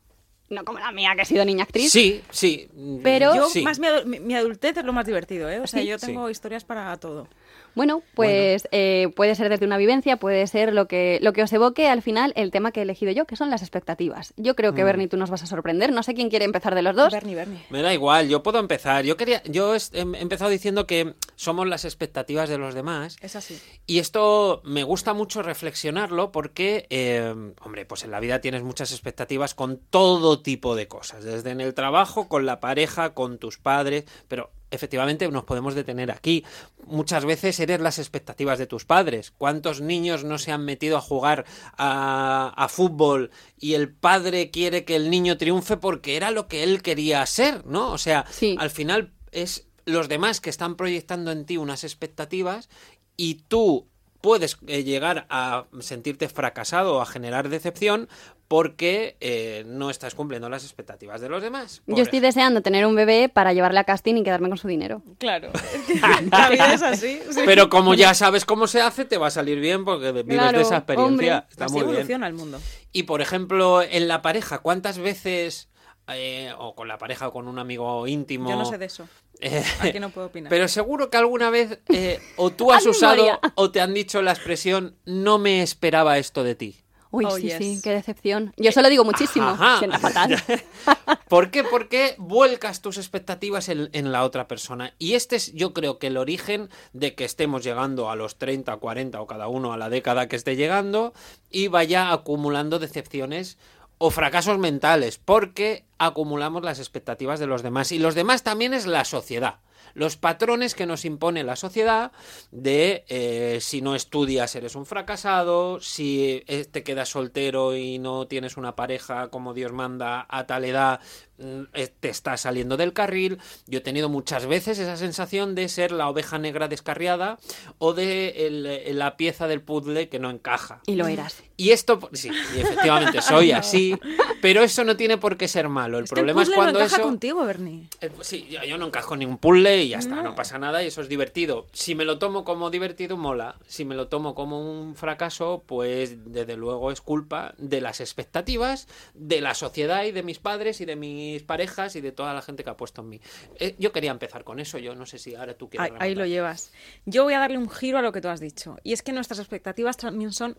[0.49, 1.91] No como la mía, que he sido niña actriz.
[1.91, 2.69] Sí, sí.
[3.03, 3.63] Pero- Yo, sí.
[3.63, 5.59] más mi, mi- adultez es lo más divertido, ¿eh?
[5.59, 5.87] O sea, ¿Sí?
[5.87, 6.05] yo Sí.
[6.05, 7.27] tengo historias para todo.
[7.75, 11.53] Bueno, pues eh, puede ser desde una vivencia, puede ser lo que, lo que os
[11.53, 14.33] evoque al final el tema que he elegido yo, que son las expectativas.
[14.37, 14.75] Yo creo Mm.
[14.75, 15.91] que Bernie, tú nos vas a sorprender.
[15.91, 17.11] No sé quién quiere empezar de los dos.
[17.13, 17.59] Bernie, Bernie.
[17.69, 19.05] Me da igual, yo puedo empezar.
[19.05, 23.17] Yo quería, yo he he empezado diciendo que somos las expectativas de los demás.
[23.21, 23.59] Es así.
[23.85, 28.91] Y esto me gusta mucho reflexionarlo porque, eh, hombre, pues en la vida tienes muchas
[28.91, 33.57] expectativas con todo tipo de cosas, desde en el trabajo, con la pareja, con tus
[33.57, 36.43] padres, pero efectivamente nos podemos detener aquí.
[36.85, 39.31] Muchas veces eres las expectativas de tus padres.
[39.37, 41.45] ¿Cuántos niños no se han metido a jugar
[41.77, 46.63] a, a fútbol y el padre quiere que el niño triunfe porque era lo que
[46.63, 47.91] él quería ser, ¿no?
[47.91, 48.55] O sea, Sí.
[48.59, 52.69] al final es los demás que están proyectando en ti unas expectativas
[53.15, 53.87] y tú
[54.21, 58.09] puedes eh, llegar a sentirte fracasado o a generar decepción
[58.47, 61.81] porque eh, no estás cumpliendo las expectativas de los demás.
[61.85, 65.01] Yo estoy deseando tener un bebé para llevarle a casting y quedarme con su dinero.
[65.17, 65.51] Claro.
[66.31, 67.19] la vida es así.
[67.31, 67.41] sí.
[67.45, 70.57] Pero como ya sabes cómo se hace, te va a salir bien porque vives Claro,
[70.59, 71.07] de esa experiencia.
[71.11, 71.27] hombre.
[71.49, 71.93] Está Así muy bien.
[71.95, 72.59] evoluciona el mundo.
[72.93, 75.67] Y por ejemplo, en la pareja, ¿cuántas veces,
[76.07, 78.49] eh, o con la pareja o con un amigo íntimo...
[78.49, 79.09] Yo no sé de eso.
[79.41, 80.49] eh, Aquí no puedo opinar.
[80.51, 84.31] Pero seguro que alguna vez eh, o tú has usado o te han dicho la
[84.31, 86.77] expresión no me esperaba esto de ti.
[87.11, 87.57] Uy, Oh, sí, yes.
[87.57, 88.53] sí, qué decepción.
[88.57, 89.47] Yo se lo digo muchísimo.
[89.47, 89.79] Ajá.
[89.79, 90.41] Sienta fatal.
[91.29, 91.63] ¿Por qué?
[91.63, 94.93] Porque vuelcas tus expectativas en, en la otra persona.
[94.99, 98.75] Y este es, yo creo que el origen de que estemos llegando a los 30,
[98.77, 101.13] 40 o cada uno a la década que esté llegando
[101.49, 103.57] y vaya acumulando decepciones
[103.99, 107.91] o fracasos mentales, porque acumulamos las expectativas de los demás.
[107.91, 109.59] Y los demás también es la sociedad.
[109.93, 112.11] Los patrones que nos impone la sociedad
[112.51, 118.27] de eh, si no estudias eres un fracasado, si eh, te quedas soltero y no
[118.27, 120.99] tienes una pareja como Dios manda a tal edad,
[121.39, 123.39] mm, eh, te estás saliendo del carril.
[123.65, 127.39] Yo he tenido muchas veces esa sensación de ser la oveja negra descarriada
[127.79, 130.81] o de el- la pieza del puzzle que no encaja.
[130.85, 131.41] Y lo eras.
[131.55, 133.95] Y esto, sí, efectivamente soy así,
[134.41, 135.97] pero eso no tiene por qué ser malo.
[135.99, 137.03] El Es que problema el es cuando no encaja eso...
[137.03, 137.87] contigo, Bernie.
[138.01, 140.23] Eh, pues Sí, yo, yo no encajo en ningún puzzle y ya está, no.
[140.23, 140.35] No.
[140.35, 141.67] pasa nada y eso es divertido.
[141.71, 143.55] Si me lo tomo como divertido, mola.
[143.67, 148.87] Si me lo tomo como un fracaso, pues desde luego es culpa de las expectativas,
[149.13, 152.41] de la sociedad y de mis padres y de mis parejas y de toda la
[152.41, 153.21] gente que ha puesto en mí.
[153.59, 156.15] Eh, yo quería empezar con eso, yo no sé si ahora tú quieres Ahí, ahí
[156.15, 156.71] lo llevas.
[157.05, 158.77] Yo voy a darle un giro a lo que tú has dicho.
[158.83, 160.57] Y es que nuestras expectativas también son.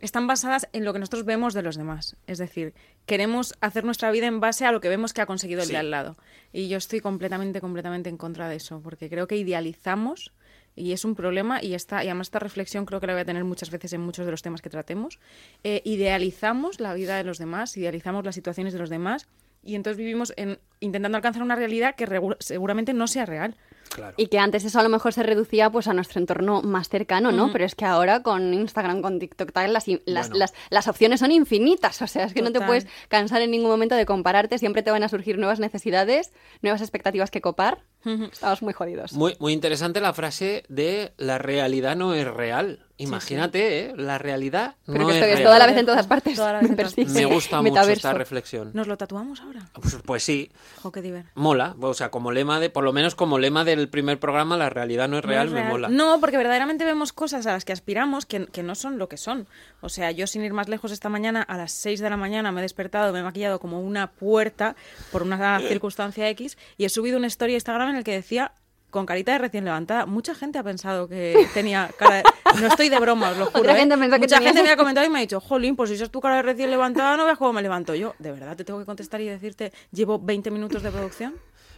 [0.00, 2.16] Están basadas en lo que nosotros vemos de los demás.
[2.26, 2.74] Es decir,
[3.06, 5.72] queremos hacer nuestra vida en base a lo que vemos que ha conseguido el Sí.
[5.72, 6.16] de al lado.
[6.52, 8.80] Y yo estoy completamente, completamente en contra de eso.
[8.82, 10.32] Porque creo que idealizamos
[10.74, 11.62] y es un problema.
[11.62, 14.00] Y, esta, y además, esta reflexión creo que la voy a tener muchas veces en
[14.00, 15.18] muchos de los temas que tratemos.
[15.64, 19.28] Eh, idealizamos la vida de los demás, idealizamos las situaciones de los demás.
[19.62, 22.06] Y entonces vivimos en, intentando alcanzar una realidad que
[22.38, 23.56] seguramente no sea real.
[23.90, 24.14] Claro.
[24.16, 27.32] Y que antes eso a lo mejor se reducía pues a nuestro entorno más cercano,
[27.32, 27.50] ¿no?
[27.52, 30.38] Pero es que ahora con Instagram, con TikTok, tal, las, las, Bueno.
[30.38, 32.00] las, las opciones son infinitas.
[32.00, 34.58] O sea, es que no te puedes cansar en ningún momento de compararte.
[34.58, 37.82] Siempre te van a surgir nuevas necesidades, nuevas expectativas que copar.
[38.04, 39.12] Estamos muy jodidos.
[39.12, 42.86] Muy, muy interesante la frase de la realidad no es real.
[42.96, 43.92] Imagínate, ¿eh?
[43.96, 45.46] La realidad Pero no que es esto que es real.
[45.48, 46.36] toda la vez en todas partes.
[46.36, 47.18] Toda la vez en todas Persigue.
[47.18, 48.72] Me gusta mucho esta reflexión.
[48.74, 49.70] ¿Nos lo tatuamos ahora?
[49.72, 50.50] Pues, pues sí,
[50.82, 51.24] Jo, qué diver.
[51.34, 51.74] mola.
[51.80, 55.08] O sea, como lema de, por lo menos como lema del primer programa, la realidad
[55.08, 55.88] no es real, No es me mola.
[55.88, 59.16] No, porque verdaderamente vemos cosas a las que aspiramos que, que no son lo que
[59.16, 59.48] son.
[59.80, 62.52] O sea, yo sin ir más lejos esta mañana, a las 6 de la mañana
[62.52, 64.76] me he despertado, me he maquillado como una puerta
[65.10, 68.52] por una circunstancia X y he subido una story a Instagram en el que decía
[68.90, 70.04] con carita de recién levantada.
[70.06, 72.22] Mucha gente ha pensado que tenía cara de...
[72.60, 73.60] No estoy de broma, os lo juro.
[73.60, 73.80] Otra ¿eh?
[73.80, 75.94] gente que Mucha tenías- gente me ha comentado y me ha dicho, jolín, pues si
[75.96, 78.14] esa es tu cara de recién levantada, no veas cómo me levanto yo.
[78.18, 81.36] ¿De verdad te tengo que contestar y decirte, llevo 20 minutos de producción?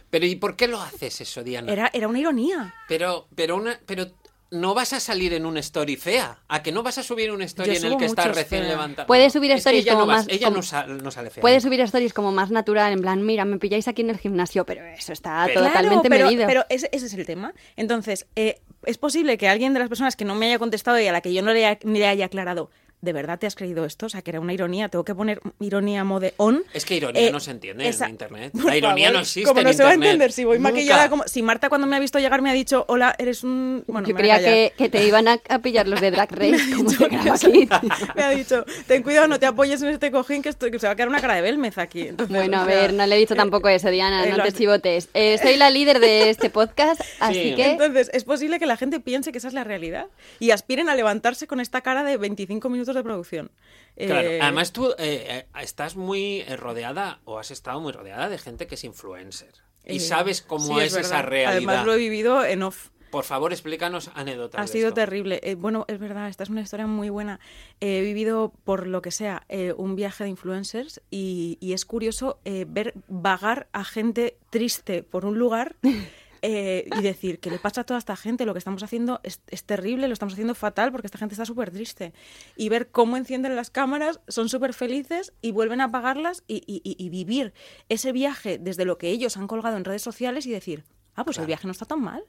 [0.09, 1.71] Pero ¿y por qué lo haces eso, Diana?
[1.71, 2.73] Era, era una ironía.
[2.87, 4.07] Pero, pero una, pero
[4.53, 6.39] no vas a salir en una story fea.
[6.47, 8.67] ¿A que no vas a subir una story Yo en el que estás recién feas.
[8.67, 9.07] levantada?
[9.07, 11.11] Puedes subir Es que stories ella como no vas- más- Ella como- no, sal- no
[11.11, 11.41] sale fea.
[11.41, 14.65] Puedes subir stories como más natural, en plan, mira, me pilláis aquí en el gimnasio,
[14.65, 16.47] pero eso está Pero- totalmente pero, medido.
[16.47, 17.53] Pero ese, ese es el tema.
[17.75, 21.07] Entonces, eh, es posible que alguien de las personas que no me haya contestado y
[21.07, 22.69] a la que yo no le, haya- le haya aclarado,
[23.03, 24.05] ¿de verdad te has creído esto?
[24.05, 24.87] O sea, que era una ironía.
[24.87, 26.63] Tengo que poner ironía mode on.
[26.73, 28.51] Es que ironía Eh, no se entiende esa- en internet.
[28.65, 30.71] La ironía favor, no existe Como en no se va a entender si voy Nunca.
[30.71, 31.23] maquillada como...
[31.27, 33.83] Si Marta cuando me ha visto llegar me ha dicho, hola, eres un...
[33.87, 36.75] Bueno, Yo me creía que, que te iban a, a pillar los de Drag Race,
[36.75, 37.67] como se graba aquí.
[38.15, 40.87] me ha dicho, ten cuidado, no te apoyes en este cojín que, estoy- que se
[40.87, 42.07] va a quedar una cara de Belmez aquí.
[42.07, 44.37] Entonces, Bueno, a o sea, ver, no le he dicho tampoco eso, Diana, eh, no
[44.37, 45.09] te has- chivotes.
[45.13, 47.55] Eh, soy la líder de este podcast, así Sí.
[47.55, 47.71] que...
[47.71, 50.05] Entonces, es posible que la gente piense que esa es la realidad
[50.39, 53.51] y aspiren a levantarse con esta cara de 25 minutos de producción.
[53.95, 58.37] Claro, Eh, además tú eh, eh, estás muy rodeada o has estado muy rodeada de
[58.37, 59.53] gente que es influencer.
[59.85, 61.51] Y sabes cómo sí, es, esa realidad.
[61.57, 62.89] Además, lo he vivido en off.
[63.11, 64.59] Por favor, explícanos anécdotas.
[64.59, 64.95] Ha de sido esto.
[64.95, 65.39] terrible.
[65.43, 67.39] Eh, bueno, es verdad, esta es una historia muy buena.
[67.79, 72.39] He vivido, por lo que sea, eh, un viaje de influencers y, y es curioso
[72.45, 75.75] eh, ver vagar a gente triste por un lugar
[76.43, 78.45] eh, y decir, ¿qué le pasa a toda esta gente?
[78.45, 81.45] Lo que estamos haciendo es, es terrible, lo estamos haciendo fatal porque esta gente está
[81.45, 82.13] súper triste.
[82.55, 86.81] Y ver cómo encienden las cámaras, son súper felices y vuelven a apagarlas y, y-
[86.83, 87.53] y- vivir
[87.89, 90.83] ese viaje desde lo que ellos han colgado en redes sociales y decir,
[91.15, 92.23] ah, pues el viaje no está tan mal.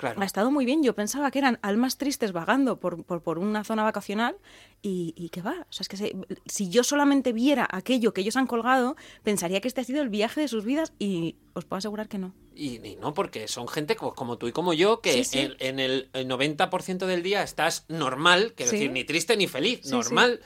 [0.00, 0.22] Claro.
[0.22, 0.82] Ha estado muy bien.
[0.82, 4.34] Yo pensaba que eran almas tristes vagando por, por, por una zona vacacional
[4.80, 5.66] y, y que va.
[5.68, 9.60] O sea, es que se- si yo solamente viera aquello que ellos han colgado, pensaría
[9.60, 12.32] que este ha sido el viaje de sus vidas y os puedo asegurar que no.
[12.54, 15.38] Y, y no, porque son gente co- como tú y como yo que Sí, sí.
[15.38, 18.76] En, en el, el 90% del día estás normal, quiero Sí.
[18.78, 20.40] decir, ni triste ni feliz, normal.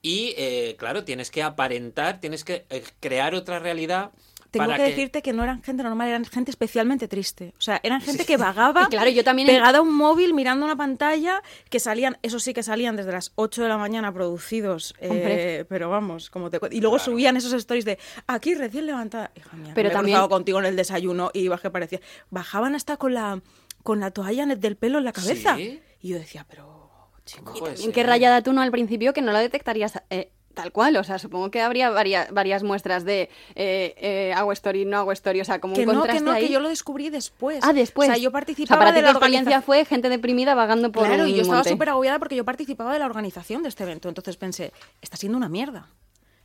[0.00, 4.12] Y eh, claro, tienes que aparentar, tienes que eh, crear otra realidad.
[4.58, 7.54] Tengo que, decirte que no eran gente normal, eran gente especialmente triste.
[7.58, 10.76] O sea, eran gente que vagaba claro, yo también- pegada a un móvil mirando una
[10.76, 15.64] pantalla, que salían, eso sí que salían desde las 8 de la mañana producidos, eh,
[15.68, 17.12] pero vamos, como te Y luego Claro.
[17.12, 19.30] subían esos stories de aquí recién levantada.
[19.34, 22.00] Hija mía, Pero me también- contigo en el desayuno y ibas que parecía.
[22.30, 23.40] Bajaban hasta con la,
[23.82, 25.56] con la toalla del pelo en la cabeza.
[25.56, 25.80] ¿Sí?
[26.00, 27.44] Y yo decía, pero chico.
[27.46, 27.92] ¿Cómo puede ¿En ser?
[27.92, 30.96] qué rayada tú no al principio que no la detectarías eh, tal cual?
[30.96, 35.12] O sea, supongo que habría varia- varias muestras de eh, eh, hago story, no hago
[35.12, 36.46] story, o sea, como Que un no, que contraste no, ahí.
[36.46, 37.58] que yo lo descubrí después.
[37.62, 38.08] Ah, después.
[38.08, 41.06] O sea, yo O participaba sea, para de la experiencia fue gente deprimida vagando por
[41.06, 43.82] Claro, un y yo estaba súper agobiada porque yo participaba de la organización de este
[43.82, 44.08] evento.
[44.08, 45.88] Entonces pensé, está siendo una mierda.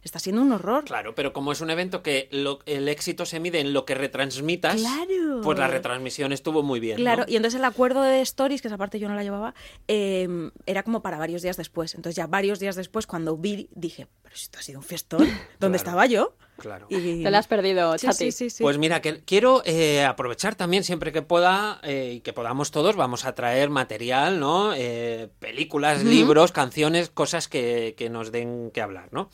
[0.01, 0.85] Está siendo un horror.
[0.85, 3.95] Claro, pero como es un evento que lo- el éxito se mide en lo que
[3.95, 5.41] retransmitas, Claro.
[5.43, 6.97] pues la retransmisión estuvo muy bien.
[6.97, 7.03] ¿no?
[7.03, 9.53] Claro, y entonces el acuerdo de Stories, que esa parte yo no la llevaba,
[9.89, 10.27] eh,
[10.65, 11.95] era como para varios días después.
[11.95, 15.27] Entonces ya varios días después, cuando vi, dije, pero si esto ha sido un fiestón,
[15.59, 16.33] ¿dónde estaba yo?
[16.59, 16.88] Claro.
[16.89, 18.17] Y- Te la has perdido, Sí, Chati.
[18.17, 18.63] sí, sí, sí.
[18.63, 22.95] Pues mira, que quiero eh, aprovechar también siempre que pueda eh, y que podamos todos,
[22.97, 24.73] vamos a traer material, ¿no?
[24.75, 29.29] Eh, películas, libros, canciones, cosas que, que nos den que hablar, ¿no?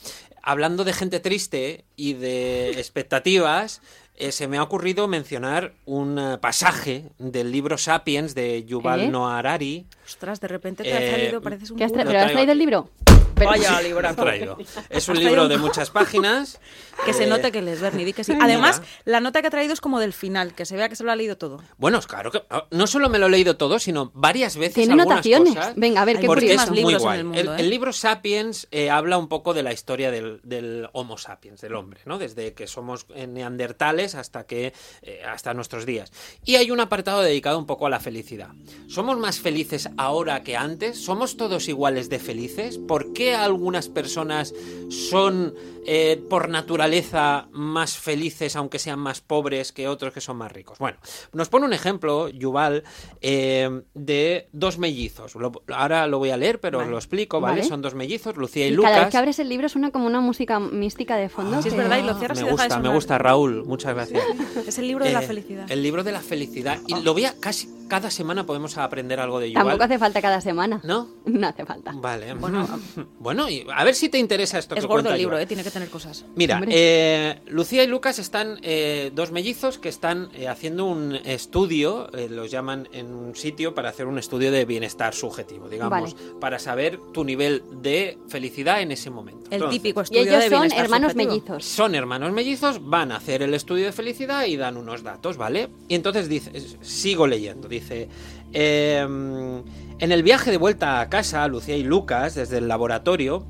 [0.47, 3.81] Hablando de gente triste y de expectativas,
[4.15, 9.07] eh, se me ha ocurrido mencionar un eh, pasaje del libro Sapiens de Yuval ¿Eh?
[9.09, 9.87] Noah Harari.
[10.05, 12.51] Ostras, de repente te Eh, ha salido, pareces un ¿Qué has tra- ¿Pero has traído
[12.51, 12.89] el libro?
[13.35, 14.21] Pero- Vaya librazo.
[14.23, 14.57] traído.
[14.89, 16.59] Es un libro de muchas páginas.
[17.05, 18.31] Que se Eh, note que les Berni, di que sí.
[18.41, 18.91] Además, Mira.
[19.03, 21.11] la nota que ha traído es como del final, que se vea que se lo
[21.11, 21.61] ha leído todo.
[21.77, 24.95] Bueno, claro que ah, no solo me lo he leído todo, sino varias veces Tiene
[24.95, 25.53] notaciones.
[25.55, 25.73] cosas.
[25.75, 27.19] Venga, a ver, qué porque es muy guay.
[27.19, 27.55] el mundo, el, ¿eh?
[27.57, 31.75] el libro Sapiens eh, habla un poco de la historia del, del Homo sapiens, del
[31.75, 32.17] hombre, ¿no?
[32.17, 36.13] Desde que somos eh, neandertales hasta que eh, hasta nuestros días.
[36.45, 38.51] Y hay un apartado dedicado un poco a la felicidad.
[38.87, 40.97] ¿Somos más felices ahora que antes?
[41.03, 42.77] ¿Somos todos iguales de felices?
[42.77, 44.53] ¿Por qué algunas personas
[44.89, 45.53] son
[45.87, 50.79] eh, por naturaleza más felices, aunque sean más pobres, que otros que son más ricos?
[50.79, 50.97] Bueno,
[51.33, 52.83] nos pone un ejemplo, Yuval,
[53.21, 55.35] eh, de dos mellizos.
[55.35, 56.91] Lo- ahora lo voy a leer, pero Vale.
[56.91, 57.57] lo explico, ¿vale?
[57.61, 57.69] Vale.
[57.69, 58.91] Son dos mellizos, Lucía y, Y Lucas.
[58.91, 61.61] cada vez que abres el libro suena como una música mística de fondo.
[61.61, 63.63] Sí, es verdad, y lo cierras me y gusta, me gusta, Raúl.
[63.65, 64.23] Muchas gracias.
[64.67, 65.71] Es el libro de la Eh, felicidad.
[65.71, 66.79] El libro de la felicidad.
[66.87, 69.67] Y lo voy a casi cada semana podemos aprender algo de Yuval.
[69.67, 70.81] Tampoco hace falta cada semana.
[70.83, 71.07] ¿No?
[71.25, 71.91] No hace falta.
[71.91, 72.33] Vale.
[72.35, 72.67] Bueno,
[73.19, 75.45] bueno y a ver si te interesa esto Es que gordo cuenta el libro, eh,
[75.45, 76.23] tiene que tener cosas.
[76.35, 82.09] Mira, eh, Lucía y Lucas están eh, dos mellizos que están eh, haciendo un estudio,
[82.15, 86.59] eh, los llaman en un sitio para hacer un estudio de bienestar subjetivo, digamos, para
[86.59, 89.45] saber tu nivel de felicidad en ese momento.
[89.49, 91.33] El Entonces, típico Y estudio ellos de son hermanos subjetivo.
[91.33, 91.65] mellizos.
[91.65, 95.69] Son hermanos mellizos, van a hacer el estudio de felicidad y dan unos datos, ¿vale?
[95.87, 98.09] Y entonces dice, sigo leyendo, dice,
[98.55, 99.63] em,
[99.99, 103.45] en el viaje de vuelta a casa, Lucía y Lucas, desde el laboratorio,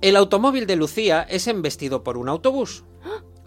[0.00, 2.84] el automóvil de Lucía es embestido por un autobús,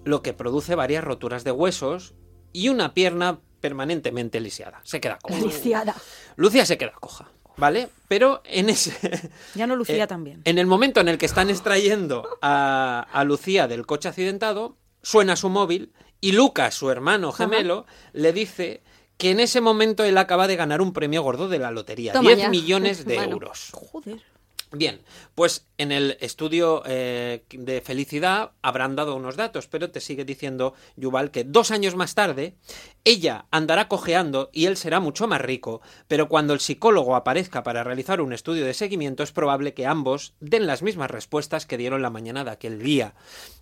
[0.03, 2.13] lo que produce varias roturas de huesos
[2.51, 4.81] y una pierna permanentemente lisiada.
[4.83, 5.39] Se queda coja.
[5.39, 5.95] Lisiada.
[6.35, 7.89] Lucía se queda coja, ¿vale?
[8.07, 9.31] Pero en ese...
[9.55, 10.41] Ya no Lucía Eh, también.
[10.45, 15.35] En el momento en el que están extrayendo a, a Lucía del coche accidentado, suena
[15.35, 18.83] su móvil y Lucas, su hermano gemelo, le dice
[19.23, 22.29] que en ese momento él acaba de ganar un premio gordo de la lotería, Toma
[22.31, 22.49] 10 ya.
[22.49, 23.31] millones de Bueno.
[23.31, 23.69] euros.
[23.71, 24.21] Joder.
[24.75, 25.01] Bien,
[25.35, 30.73] pues en el estudio eh, de felicidad habrán dado unos datos, pero te sigue diciendo
[30.95, 32.55] Yuval que dos años más tarde
[33.05, 37.83] ella andará cojeando y él será mucho más rico, pero cuando el psicólogo aparezca para
[37.83, 42.01] realizar un estudio de seguimiento es probable que ambos den las mismas respuestas que dieron
[42.01, 43.13] la mañana de aquel día.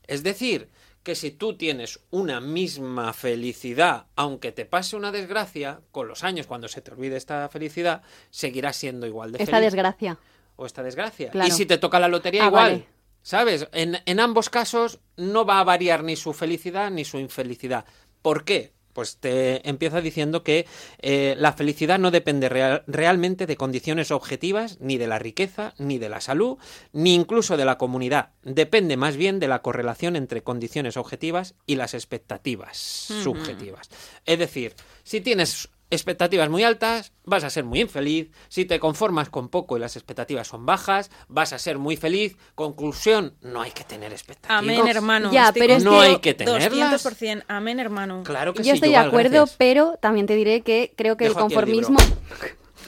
[0.08, 0.70] Es decir,
[1.04, 6.46] que si tú tienes una misma felicidad, aunque te pase una desgracia, con los años,
[6.48, 10.18] cuando se te olvide esta felicidad, seguirás siendo igual de Esta feliz desgracia.
[10.56, 11.32] o esta desgracia.
[11.32, 11.48] Claro.
[11.48, 12.72] Y si te toca la lotería, Ah, igual.
[12.72, 12.88] vale.
[13.24, 13.68] ¿Sabes?
[13.72, 17.86] En, en ambos casos no va a variar ni su felicidad ni su infelicidad.
[18.22, 18.74] ¿Por qué?
[18.94, 20.66] Pues te empieza diciendo que
[21.00, 25.98] eh, la felicidad no depende real- realmente de condiciones objetivas, ni de la riqueza, ni
[25.98, 26.58] de la salud,
[26.94, 28.30] ni incluso de la comunidad.
[28.44, 32.78] Depende más bien de la correlación entre condiciones objetivas y las expectativas
[33.24, 33.90] subjetivas.
[34.26, 34.74] Es decir,
[35.04, 38.32] si tienes expectativas muy altas, vas a ser muy infeliz.
[38.50, 42.38] Si te conformas con poco y las expectativas son bajas, vas a ser muy feliz.
[42.56, 44.58] Conclusión, no hay que tener expectativas.
[44.64, 45.32] Amén, hermano.
[45.32, 47.04] Ya, pero es No que- hay que tenerlas.
[47.04, 47.44] 200%.
[47.48, 48.24] Amén, hermano.
[48.24, 49.56] Claro que Yo sí, estoy de acuerdo, gracias.
[49.58, 51.60] pero también te diré que creo que Dejo el aquí el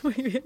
[0.17, 0.41] libro.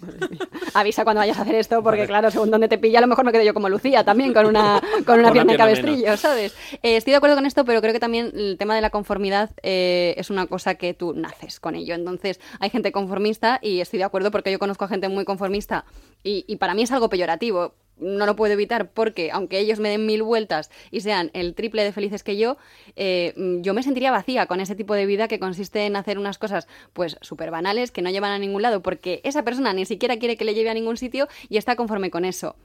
[0.00, 0.46] conformismo.
[0.74, 2.08] Avisa cuando vayas a hacer esto, porque Vale.
[2.08, 4.46] claro, según donde te pilla, a lo mejor me quedo yo como Lucía también, con
[4.46, 6.54] una, con una Con pierna una pierna cabestrillo, ¿sabes?
[6.82, 9.50] Eh, estoy de acuerdo con esto, pero creo que también el tema de la conformidad
[9.62, 11.94] eh, es una cosa que tú naces con ello.
[11.94, 15.84] Entonces, hay gente conformista y estoy de acuerdo porque yo conozco a gente muy conformista
[16.22, 17.74] y, y para mí es algo peyorativo.
[17.98, 21.84] No lo puedo evitar porque, aunque ellos me den mil vueltas y sean el triple
[21.84, 22.56] de felices que yo,
[22.96, 26.38] eh, yo me sentiría vacía con ese tipo de vida que consiste en hacer unas
[26.38, 30.16] cosas, pues, súper banales que no llevan a ningún lado porque esa persona ni siquiera
[30.18, 32.56] quiere que le lleve a ningún sitio y está conforme con eso.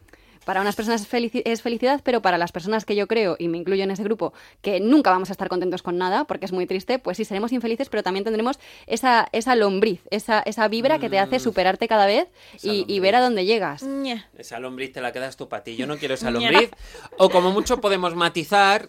[0.47, 3.49] Para unas personas es, felici- es felicidad, pero para las personas que yo creo, y
[3.49, 4.31] me incluyo en ese grupo,
[4.61, 7.51] que nunca vamos a estar contentos con nada, porque es muy triste, pues sí, seremos
[7.51, 12.05] infelices, pero también tendremos esa, esa lombriz, esa, esa vibra que te hace superarte cada
[12.05, 12.29] vez
[12.63, 13.83] y, ver a dónde llegas.
[14.37, 15.75] Esa lombriz te la quedas tú para ti.
[15.75, 16.71] Yo no quiero esa lombriz.
[17.17, 18.87] O como mucho podemos matizar,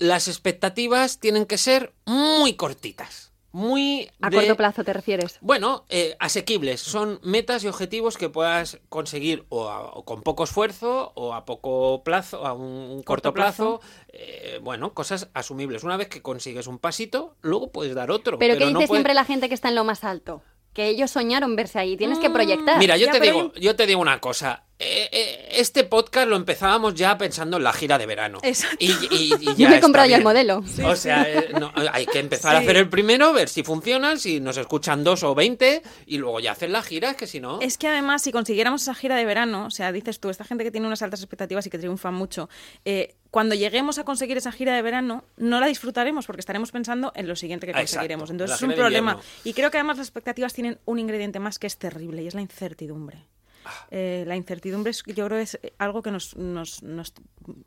[0.00, 3.27] las expectativas tienen que ser muy cortitas.
[3.50, 5.38] Muy A de- corto plazo te refieres.
[5.40, 6.80] Bueno, eh, asequibles.
[6.80, 11.44] Son metas y objetivos que puedas conseguir o, a- o con poco esfuerzo o a
[11.46, 13.80] poco plazo, a un corto, Corto plazo.
[13.80, 13.92] plazo.
[14.12, 15.82] eh, bueno, cosas asumibles.
[15.82, 18.38] Una vez que consigues un pasito, luego puedes dar otro.
[18.38, 20.42] Pero, ¿qué dice no puedes- siempre la gente que está en lo más alto?
[20.78, 22.78] Que ellos soñaron verse ahí, tienes que proyectar.
[22.78, 24.62] Mira, yo Ya, te digo, yo te digo una cosa.
[24.78, 28.38] Eh, eh, este podcast lo empezábamos ya pensando en la gira de verano.
[28.44, 28.76] Exacto.
[28.78, 30.62] Y, y- y Yo ya me he comprado ya el modelo.
[30.84, 34.38] o sea, eh, no, hay que empezar a hacer el primero, ver si funcionan, si
[34.38, 37.58] nos escuchan dos o veinte, y luego ya hacer la gira, es que si no.
[37.60, 40.62] Es que además, si consiguiéramos esa gira de verano, o sea, dices tú, esta gente
[40.62, 42.48] que tiene unas altas expectativas y que triunfa mucho,
[42.84, 47.12] eh, cuando lleguemos a conseguir esa gira de verano, no la disfrutaremos porque estaremos pensando
[47.14, 48.30] en lo siguiente que Ah, exacto, conseguiremos.
[48.30, 49.18] Entonces es un problema.
[49.44, 52.34] Y creo que además las expectativas tienen un ingrediente más que es terrible y es
[52.34, 53.26] la incertidumbre.
[53.66, 53.86] Ah.
[53.90, 57.12] Eh, la incertidumbre es, yo creo que es algo que nos, nos, nos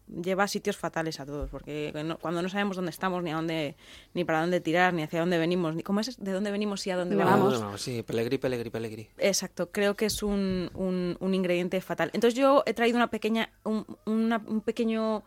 [0.07, 3.35] lleva a sitios fatales a todos, porque no- cuando no sabemos dónde estamos, ni a
[3.35, 3.75] dónde,
[4.15, 6.91] ni para dónde tirar, ni hacia dónde venimos, ni cómo es de dónde venimos y
[6.91, 7.53] a dónde Me vamos.
[7.53, 7.59] vamos.
[7.61, 9.09] No, no, sí, pelegrí, pelegrí, pelegrí.
[9.19, 12.09] Exacto, creo que es un, un- un ingrediente fatal.
[12.13, 15.23] Entonces yo he traído una pequeña, un, una- un pequeño,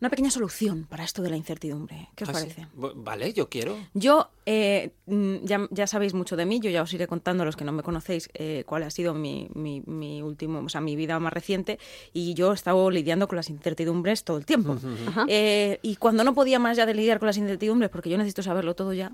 [0.00, 2.08] una pequeña solución para esto de la incertidumbre.
[2.14, 2.40] ¿Qué os ¿Ah, sí?
[2.40, 2.66] parece?
[2.76, 3.76] Bu- Vale, yo quiero.
[3.94, 7.46] Yo, eh, mm, ya, ya sabéis mucho de mí, yo ya os iré contando a
[7.46, 10.80] los que no me conocéis eh, cuál ha sido mi, mi, mi último, o sea,
[10.80, 11.78] mi vida más reciente
[12.12, 14.76] y yo he estado lidiando con las incertidumbres todo el tiempo.
[15.08, 15.24] Ajá.
[15.28, 18.42] Eh, y cuando no podía más ya de lidiar con las incertidumbres, porque yo necesito
[18.44, 19.12] saberlo todo ya,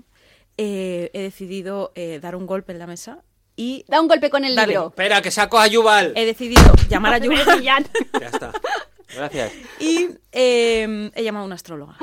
[0.57, 3.23] eh, he decidido eh, dar un golpe en la mesa
[3.57, 4.73] y Da un golpe con el Dale.
[4.73, 4.87] libro.
[4.89, 6.13] Espera, que saco a Yuval.
[6.15, 8.51] he decidido llamar a Yuval Ya está.
[9.13, 9.51] Gracias.
[9.79, 11.97] y eh, he llamado a una astróloga.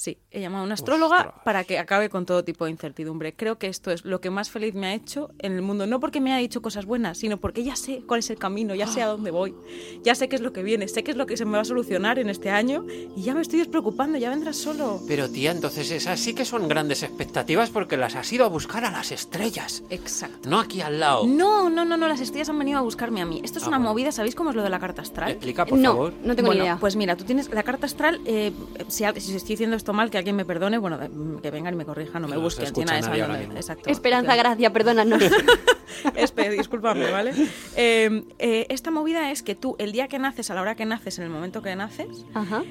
[0.00, 1.34] Sí, he llamado a una astróloga Ostras.
[1.44, 3.34] para que acabe con todo tipo de incertidumbre.
[3.34, 5.88] Creo que esto es lo que más feliz me ha hecho en el mundo.
[5.88, 8.76] No porque me haya dicho cosas buenas, sino porque ya sé cuál es el camino,
[8.76, 9.56] ya sé a dónde voy,
[10.04, 11.62] ya sé qué es lo que viene, sé qué es lo que se me va
[11.62, 15.02] a solucionar en este año y ya me estoy despreocupando, ya vendrás solo.
[15.08, 18.84] Pero tía, entonces esas sí que son grandes expectativas porque las has ido a buscar
[18.84, 19.82] a las estrellas.
[19.90, 20.48] Exacto.
[20.48, 21.26] No aquí al lado.
[21.26, 23.40] No, no, no, no, las estrellas han venido a buscarme a mí.
[23.42, 23.90] Esto es Ah, una bueno.
[23.90, 25.32] movida, ¿sabéis cómo es lo de la carta astral?
[25.32, 26.12] Explica, por no, favor.
[26.22, 26.76] no tengo bueno, ni idea.
[26.78, 28.20] pues mira, tú tienes la carta astral.
[28.26, 28.52] eh,
[28.86, 31.10] si, si estoy diciendo esto mal, que alguien me perdone, bueno, de-
[31.42, 32.66] que vengan y me corrijan, no me No busquen.
[32.66, 33.54] esa mismo.
[33.56, 33.90] exacto.
[33.90, 35.22] Esperanza, gracia, perdónanos.
[36.16, 37.32] Espe, discúlpame, ¿vale?
[37.76, 40.84] Eh, eh, esta movida es que tú, el día que naces, a la hora que
[40.84, 42.62] naces, en el momento que naces, Ajá.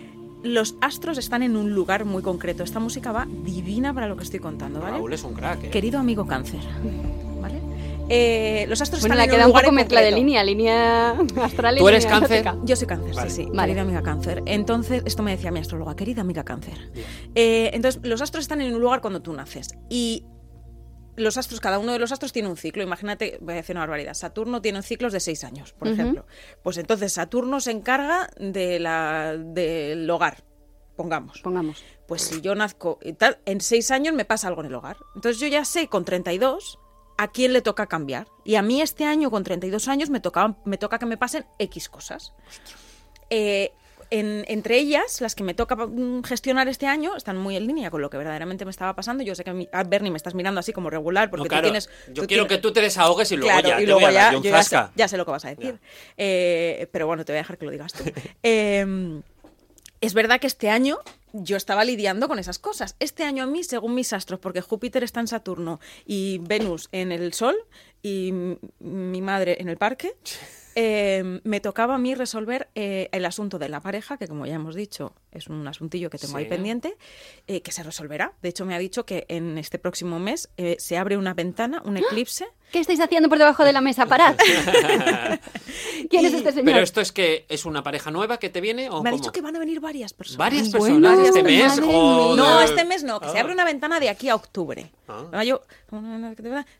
[0.43, 2.63] los astros están en un lugar muy concreto.
[2.63, 4.97] Esta música va divina para lo que estoy contando, ¿vale?
[4.97, 5.69] Raúl es un crack, ¿eh?
[5.71, 6.62] Querido amigo cáncer.
[8.09, 10.43] Eh, los astros Bueno, están la en queda un un lugar poco mezcla de línea,
[10.43, 12.45] línea astral y ¿Tú eres línea cáncer?
[12.63, 13.29] Yo soy cáncer, Vale.
[13.29, 13.49] sí, sí.
[13.53, 13.67] Vale.
[13.67, 14.43] Querida amiga cáncer.
[14.45, 16.91] Entonces, esto me decía mi astróloga, querida amiga cáncer.
[17.35, 19.77] Eh, entonces, los astros están en un lugar cuando tú naces.
[19.89, 20.25] Y
[21.17, 22.83] los astros, cada uno de los astros tiene un ciclo.
[22.83, 24.13] Imagínate, voy a decir una barbaridad.
[24.13, 26.25] Saturno tiene ciclos de seis años, por ejemplo.
[26.63, 30.43] Pues entonces Saturno se encarga de la, del hogar,
[30.95, 31.41] pongamos.
[31.41, 31.83] Pongamos.
[32.07, 34.97] Pues si yo nazco y tal, en seis años me pasa algo en el hogar.
[35.15, 36.79] Entonces yo ya sé con 32
[37.17, 38.27] a quién le toca cambiar.
[38.45, 41.45] Y a mí este año, con 32 años, me toca, me toca que me pasen
[41.60, 42.34] X cosas.
[43.30, 43.71] Eh,
[44.10, 47.91] en- entre ellas, las que me toca mm, gestionar este año están muy en línea
[47.91, 49.21] con lo que verdaderamente me estaba pasando.
[49.23, 51.89] Yo sé que, mi, Bernie, me estás mirando así como regular porque No, tú tienes...
[52.08, 53.99] yo tú quiero tienes- que tú te desahogues y luego Claro, ya y te luego
[53.99, 54.91] voy a ya, dar yo ya sé, zasca.
[54.95, 55.77] ya sé lo que vas a decir.
[56.15, 58.03] Eh, pero bueno, te voy a dejar que lo digas tú.
[58.43, 59.21] Eh,
[60.01, 60.99] es verdad que este año
[61.33, 62.95] yo estaba lidiando con esas cosas.
[62.99, 67.12] Este año a mí, según mis astros, porque Júpiter está en Saturno y Venus en
[67.12, 67.55] el Sol
[68.01, 68.31] y
[68.79, 70.15] mi madre en el parque,
[70.75, 74.53] eh, me tocaba a mí resolver eh, el asunto de la pareja, que como ya
[74.53, 76.97] hemos dicho, es un asuntillo que tengo ahí pendiente,
[77.47, 78.33] eh, que se resolverá.
[78.43, 81.81] De hecho, me ha dicho que en este próximo mes eh, se abre una ventana,
[81.83, 82.45] un eclipse.
[82.71, 84.05] ¿Qué estáis haciendo por debajo de la mesa?
[84.05, 84.36] Parad.
[86.09, 86.65] ¿Quién es este señor?
[86.65, 89.31] Pero esto es que es una pareja nueva que te viene o Me ha dicho
[89.31, 90.37] que van a venir varias personas.
[90.37, 91.79] varias Bueno, personas este madre mes.
[91.79, 92.37] joder.
[92.37, 93.41] No, este mes no, que se Ah.
[93.41, 94.91] abre una ventana de aquí a octubre.
[95.07, 95.23] Ah.
[95.31, 95.61] Mayo,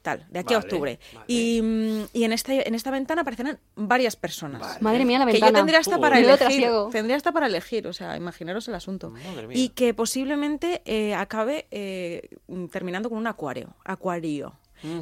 [0.02, 1.00] tal, de aquí a octubre.
[1.14, 1.26] vale.
[1.28, 4.62] Y, mm, y en, este, en esta ventana aparecerán varias personas.
[4.62, 4.80] Vale.
[4.82, 5.52] Madre mía, la Que ventana.
[5.52, 6.02] yo tendría hasta Uy.
[6.02, 6.68] para elegir.
[6.92, 9.10] Tendría hasta para elegir, o sea, imaginaros el asunto.
[9.12, 9.58] Madre mía.
[9.58, 13.76] Y que posiblemente eh, acabe eh, mm, terminando con un acuario.
[13.86, 14.54] Acuario.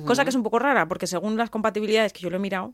[0.05, 2.73] Cosa que es un poco rara, porque según las compatibilidades que yo lo he mirado,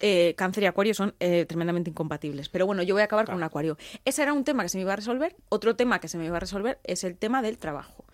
[0.00, 2.48] eh, cáncer y acuario son eh, tremendamente incompatibles.
[2.48, 3.78] Pero bueno, yo voy a acabar con un acuario.
[4.04, 5.36] Ese era un tema que se me iba a resolver.
[5.48, 8.04] Otro tema que se me iba a resolver es el tema del trabajo.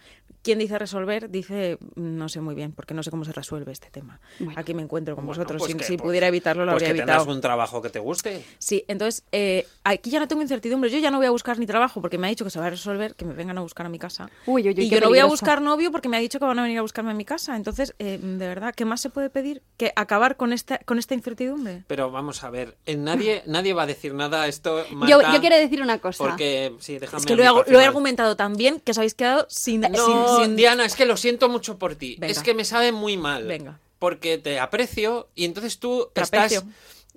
[0.43, 3.73] Quien dice resolver dice mm, no sé muy bien, porque no sé cómo se resuelve
[3.73, 4.21] este tema.
[4.41, 4.55] Bueno.
[4.61, 5.61] Aquí me encuentro con Bueno, vosotros.
[5.61, 7.35] pues si que- si pues- pudiera evitarlo, lo pues habría que tendrás evitado.
[7.37, 8.45] un trabajo que te guste.
[8.59, 10.91] Sí, entonces eh, aquí ya no tengo incertidumbre.
[10.91, 12.67] Yo ya no voy a buscar ni trabajo porque me ha dicho que se va
[12.67, 14.29] a resolver, que me vengan a buscar a mi casa.
[14.47, 16.45] Uy, uy, uy, y yo no voy a buscar novio porque me ha dicho que
[16.45, 17.55] van a venir a buscarme a mi casa.
[17.57, 21.15] Entonces, eh, de verdad, ¿qué más se puede pedir que acabar con esta, con esta
[21.15, 21.85] incertidumbre?
[21.87, 24.85] Pero vamos a ver, eh, nadie, nadie va a decir nada esto.
[24.89, 26.25] Yo, Marta, yo quiero decir una cosa.
[26.25, 29.47] Porque, sí, déjame Es que lo he, lo argumentado tan bien que os habéis quedado
[29.49, 29.83] sin...
[29.83, 32.17] No, sin- sin- Diana, es que lo siento mucho por ti.
[32.19, 32.31] Venga.
[32.33, 33.47] Es que me sabe muy mal.
[33.47, 33.79] Venga.
[33.99, 36.59] Porque te aprecio y entonces tú Trapecio.
[36.61, 36.75] estás.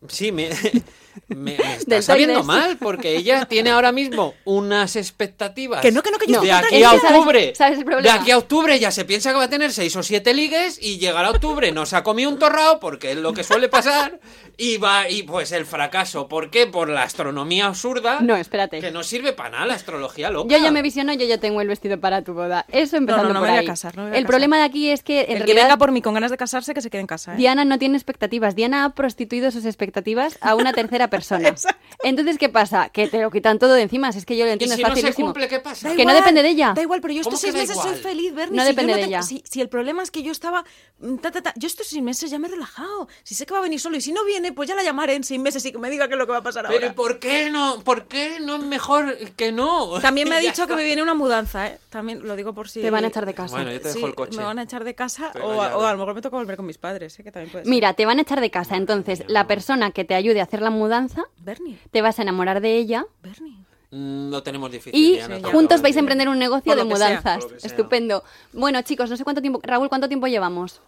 [0.09, 0.49] Sí, me,
[1.27, 5.81] me, me está sabiendo mal porque ella tiene ahora mismo unas expectativas.
[5.81, 7.53] Que no, que no, que yo de aquí a que sabes- octubre.
[7.55, 8.13] sabes el problema.
[8.13, 10.77] De aquí a octubre ya se piensa que va a tener seis o siete ligues
[10.81, 14.19] y llegará octubre, no se ha comido un torrao porque es lo que suele pasar
[14.57, 16.27] y va y pues el fracaso.
[16.27, 16.67] ¿Por qué?
[16.67, 18.19] Por la astronomía absurda.
[18.21, 18.79] No, espérate.
[18.79, 20.55] Que no sirve para nada la astrología loca.
[20.55, 22.65] Yo ya me visiono, yo ya tengo el vestido para tu boda.
[22.71, 23.65] Eso empezando no, no por me voy a ahí.
[23.67, 24.31] casar, no me voy a el casar.
[24.31, 26.37] problema de aquí es que en El que realidad venga por mí con ganas de
[26.37, 27.33] casarse, que se quede en casa.
[27.33, 27.37] ¿eh?
[27.37, 28.55] Diana no tiene expectativas.
[28.55, 29.94] Diana ha prostituido sus expectativas
[30.41, 31.53] a una tercera persona.
[32.03, 32.89] Entonces, ¿qué pasa?
[32.89, 34.11] Que te lo quitan todo de encima.
[34.11, 35.27] Si es que yo lo Y entiendo, si es no se facilísimo.
[35.27, 35.89] cumple, ¿qué pasa?
[35.89, 36.73] Da Que no depende de ella.
[36.75, 38.57] Da igual, pero yo ¿Cómo estos seis meses soy feliz, Bernie.
[38.57, 39.21] No si depende de ella.
[39.21, 40.63] Si, si el problema es que yo estaba...
[40.99, 43.07] mm, ta, ta, ta, yo estos seis meses ya me he relajado.
[43.23, 45.15] Si sé que va a venir solo y si no viene, pues ya la llamaré
[45.15, 46.79] en seis meses y que me diga qué es lo que va a pasar Pero
[46.79, 46.95] ¿y ahora.
[46.95, 47.79] por qué no?
[47.83, 49.99] ¿Por qué no es mejor que no?
[50.01, 51.79] También me ha dicho que me viene una mudanza, ¿eh?
[51.89, 52.81] También lo digo por si...
[52.81, 53.55] Te van a echar de casa.
[53.55, 54.37] Bueno, yo te dejo Sí, el coche.
[54.37, 56.35] me van a echar de casa Pero o, a- o a lo mejor me toca
[56.37, 57.23] volver con mis padres, ¿eh?
[57.23, 57.69] Que también puede ser.
[57.69, 58.75] Mira, te van a echar de casa.
[58.75, 62.61] Entonces, la persona que te ayude a hacer la mudanza, Bernie, te vas a enamorar
[62.61, 63.05] de ella.
[63.21, 63.57] Bernie.
[63.91, 64.99] mm, lo tenemos difícil.
[64.99, 67.43] Y ya no juntos vais a emprender un negocio de mudanzas.
[67.43, 67.57] sea.
[67.63, 68.23] Estupendo.
[68.53, 69.59] Bueno, chicos, no sé cuánto tiempo.
[69.63, 70.81] Raúl, ¿cuánto tiempo llevamos?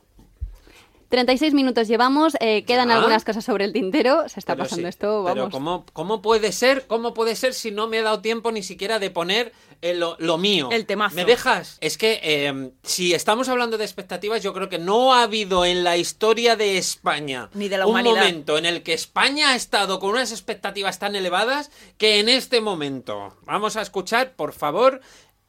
[1.09, 2.95] 36 minutos llevamos, eh, quedan ¿Ya?
[2.97, 4.27] algunas cosas sobre el tintero.
[4.27, 5.51] Se está Pero pasando sí, esto, Pero vamos.
[5.53, 6.85] ¿cómo, ¿cómo puede ser?
[6.87, 10.17] ¿Cómo puede ser si no me he dado tiempo ni siquiera de poner eh, lo,
[10.19, 10.69] lo mío?
[10.71, 11.15] El temazo.
[11.15, 11.77] ¿Me dejas?
[11.79, 15.83] Es que eh, si estamos hablando de expectativas, yo creo que no ha habido en
[15.85, 18.15] la historia de España Ni de la un humanidad.
[18.15, 22.59] momento en el que España ha estado con unas expectativas tan elevadas que en este
[22.59, 23.37] momento.
[23.43, 24.99] Vamos a escuchar, por favor,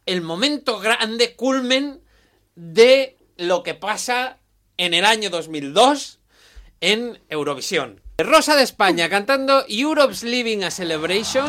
[0.07, 2.01] el momento grande, culmen
[2.55, 4.39] de lo que pasa
[4.79, 6.19] en el año 2002
[6.81, 8.01] en Eurovisión.
[8.17, 11.47] Rosa de España cantando Europe's Living a Celebration.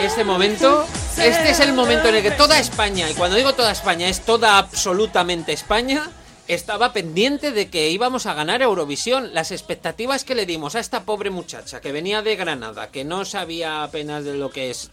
[0.00, 0.86] Este momento,
[1.16, 4.20] este es el momento en el que toda España, y cuando digo toda España, es
[4.20, 6.10] toda absolutamente España,
[6.54, 9.32] estaba pendiente de que íbamos a ganar Eurovisión.
[9.34, 13.24] Las expectativas que le dimos a esta pobre muchacha que venía de Granada, que no
[13.24, 14.90] sabía apenas de lo que es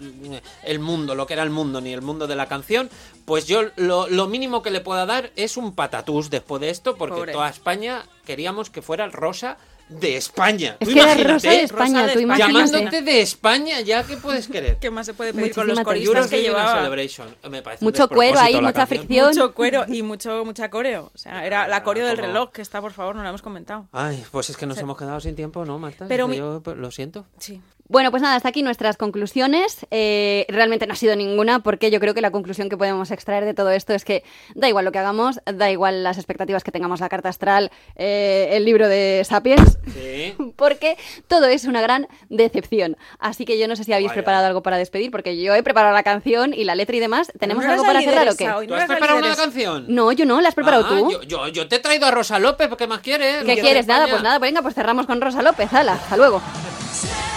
[0.63, 2.89] el mundo, lo que era el mundo, ni el mundo de la canción,
[3.25, 6.95] pues yo lo, lo mínimo que le pueda dar es un patatús después de esto,
[6.95, 7.33] porque Pobre.
[7.33, 9.57] toda España queríamos que fuera rosa
[9.89, 10.77] de España.
[10.79, 12.35] Es Tú que era imagínate, Rosa de España, Rosa de tú España.
[12.45, 12.71] imagínate.
[12.71, 14.77] Llamándote de España, ya que puedes querer.
[14.79, 16.75] ¿Qué más se puede pedir con los Euros que llevaba?
[16.75, 17.27] Celebration.
[17.49, 18.99] Me parece Mucho cuero ahí, mucha canción.
[18.99, 19.27] fricción.
[19.29, 21.11] Mucho cuero y mucho mucha coreo.
[21.13, 23.87] O sea, era la coreo del reloj, que está, por favor, no la hemos comentado.
[23.91, 26.05] Ay, pues es que nos hemos quedado sin tiempo, ¿no, Marta?
[26.07, 27.25] Pero mi- yo pues, lo siento.
[27.39, 27.61] Sí.
[27.89, 29.85] Bueno, pues nada, hasta aquí nuestras conclusiones.
[29.91, 33.45] Eh, realmente no ha sido ninguna, porque yo creo que la conclusión que podemos extraer
[33.45, 34.23] de todo esto es que
[34.55, 38.49] da igual lo que hagamos, da igual las expectativas que tengamos, la carta astral, eh,
[38.51, 40.33] el libro de Sapiens, Sí.
[40.57, 42.97] porque todo es una gran decepción.
[43.19, 44.15] Así que yo no sé si habéis Vaya.
[44.15, 47.31] preparado algo para despedir, porque yo he preparado la canción y la letra y demás.
[47.39, 48.49] ¿Tenemos No algo para cerrar o qué?
[48.49, 49.85] hoy, ¿Tú no has preparado una canción?
[49.87, 51.11] No, yo no, la has preparado Ah, tú.
[51.11, 53.43] Yo, yo, yo te he traído a Rosa López, ¿qué más quieres?
[53.45, 53.87] ¿Qué quieres?
[53.87, 55.71] Nada, pues nada, venga, pues cerramos con Rosa López.
[55.73, 56.41] Hala, hasta luego.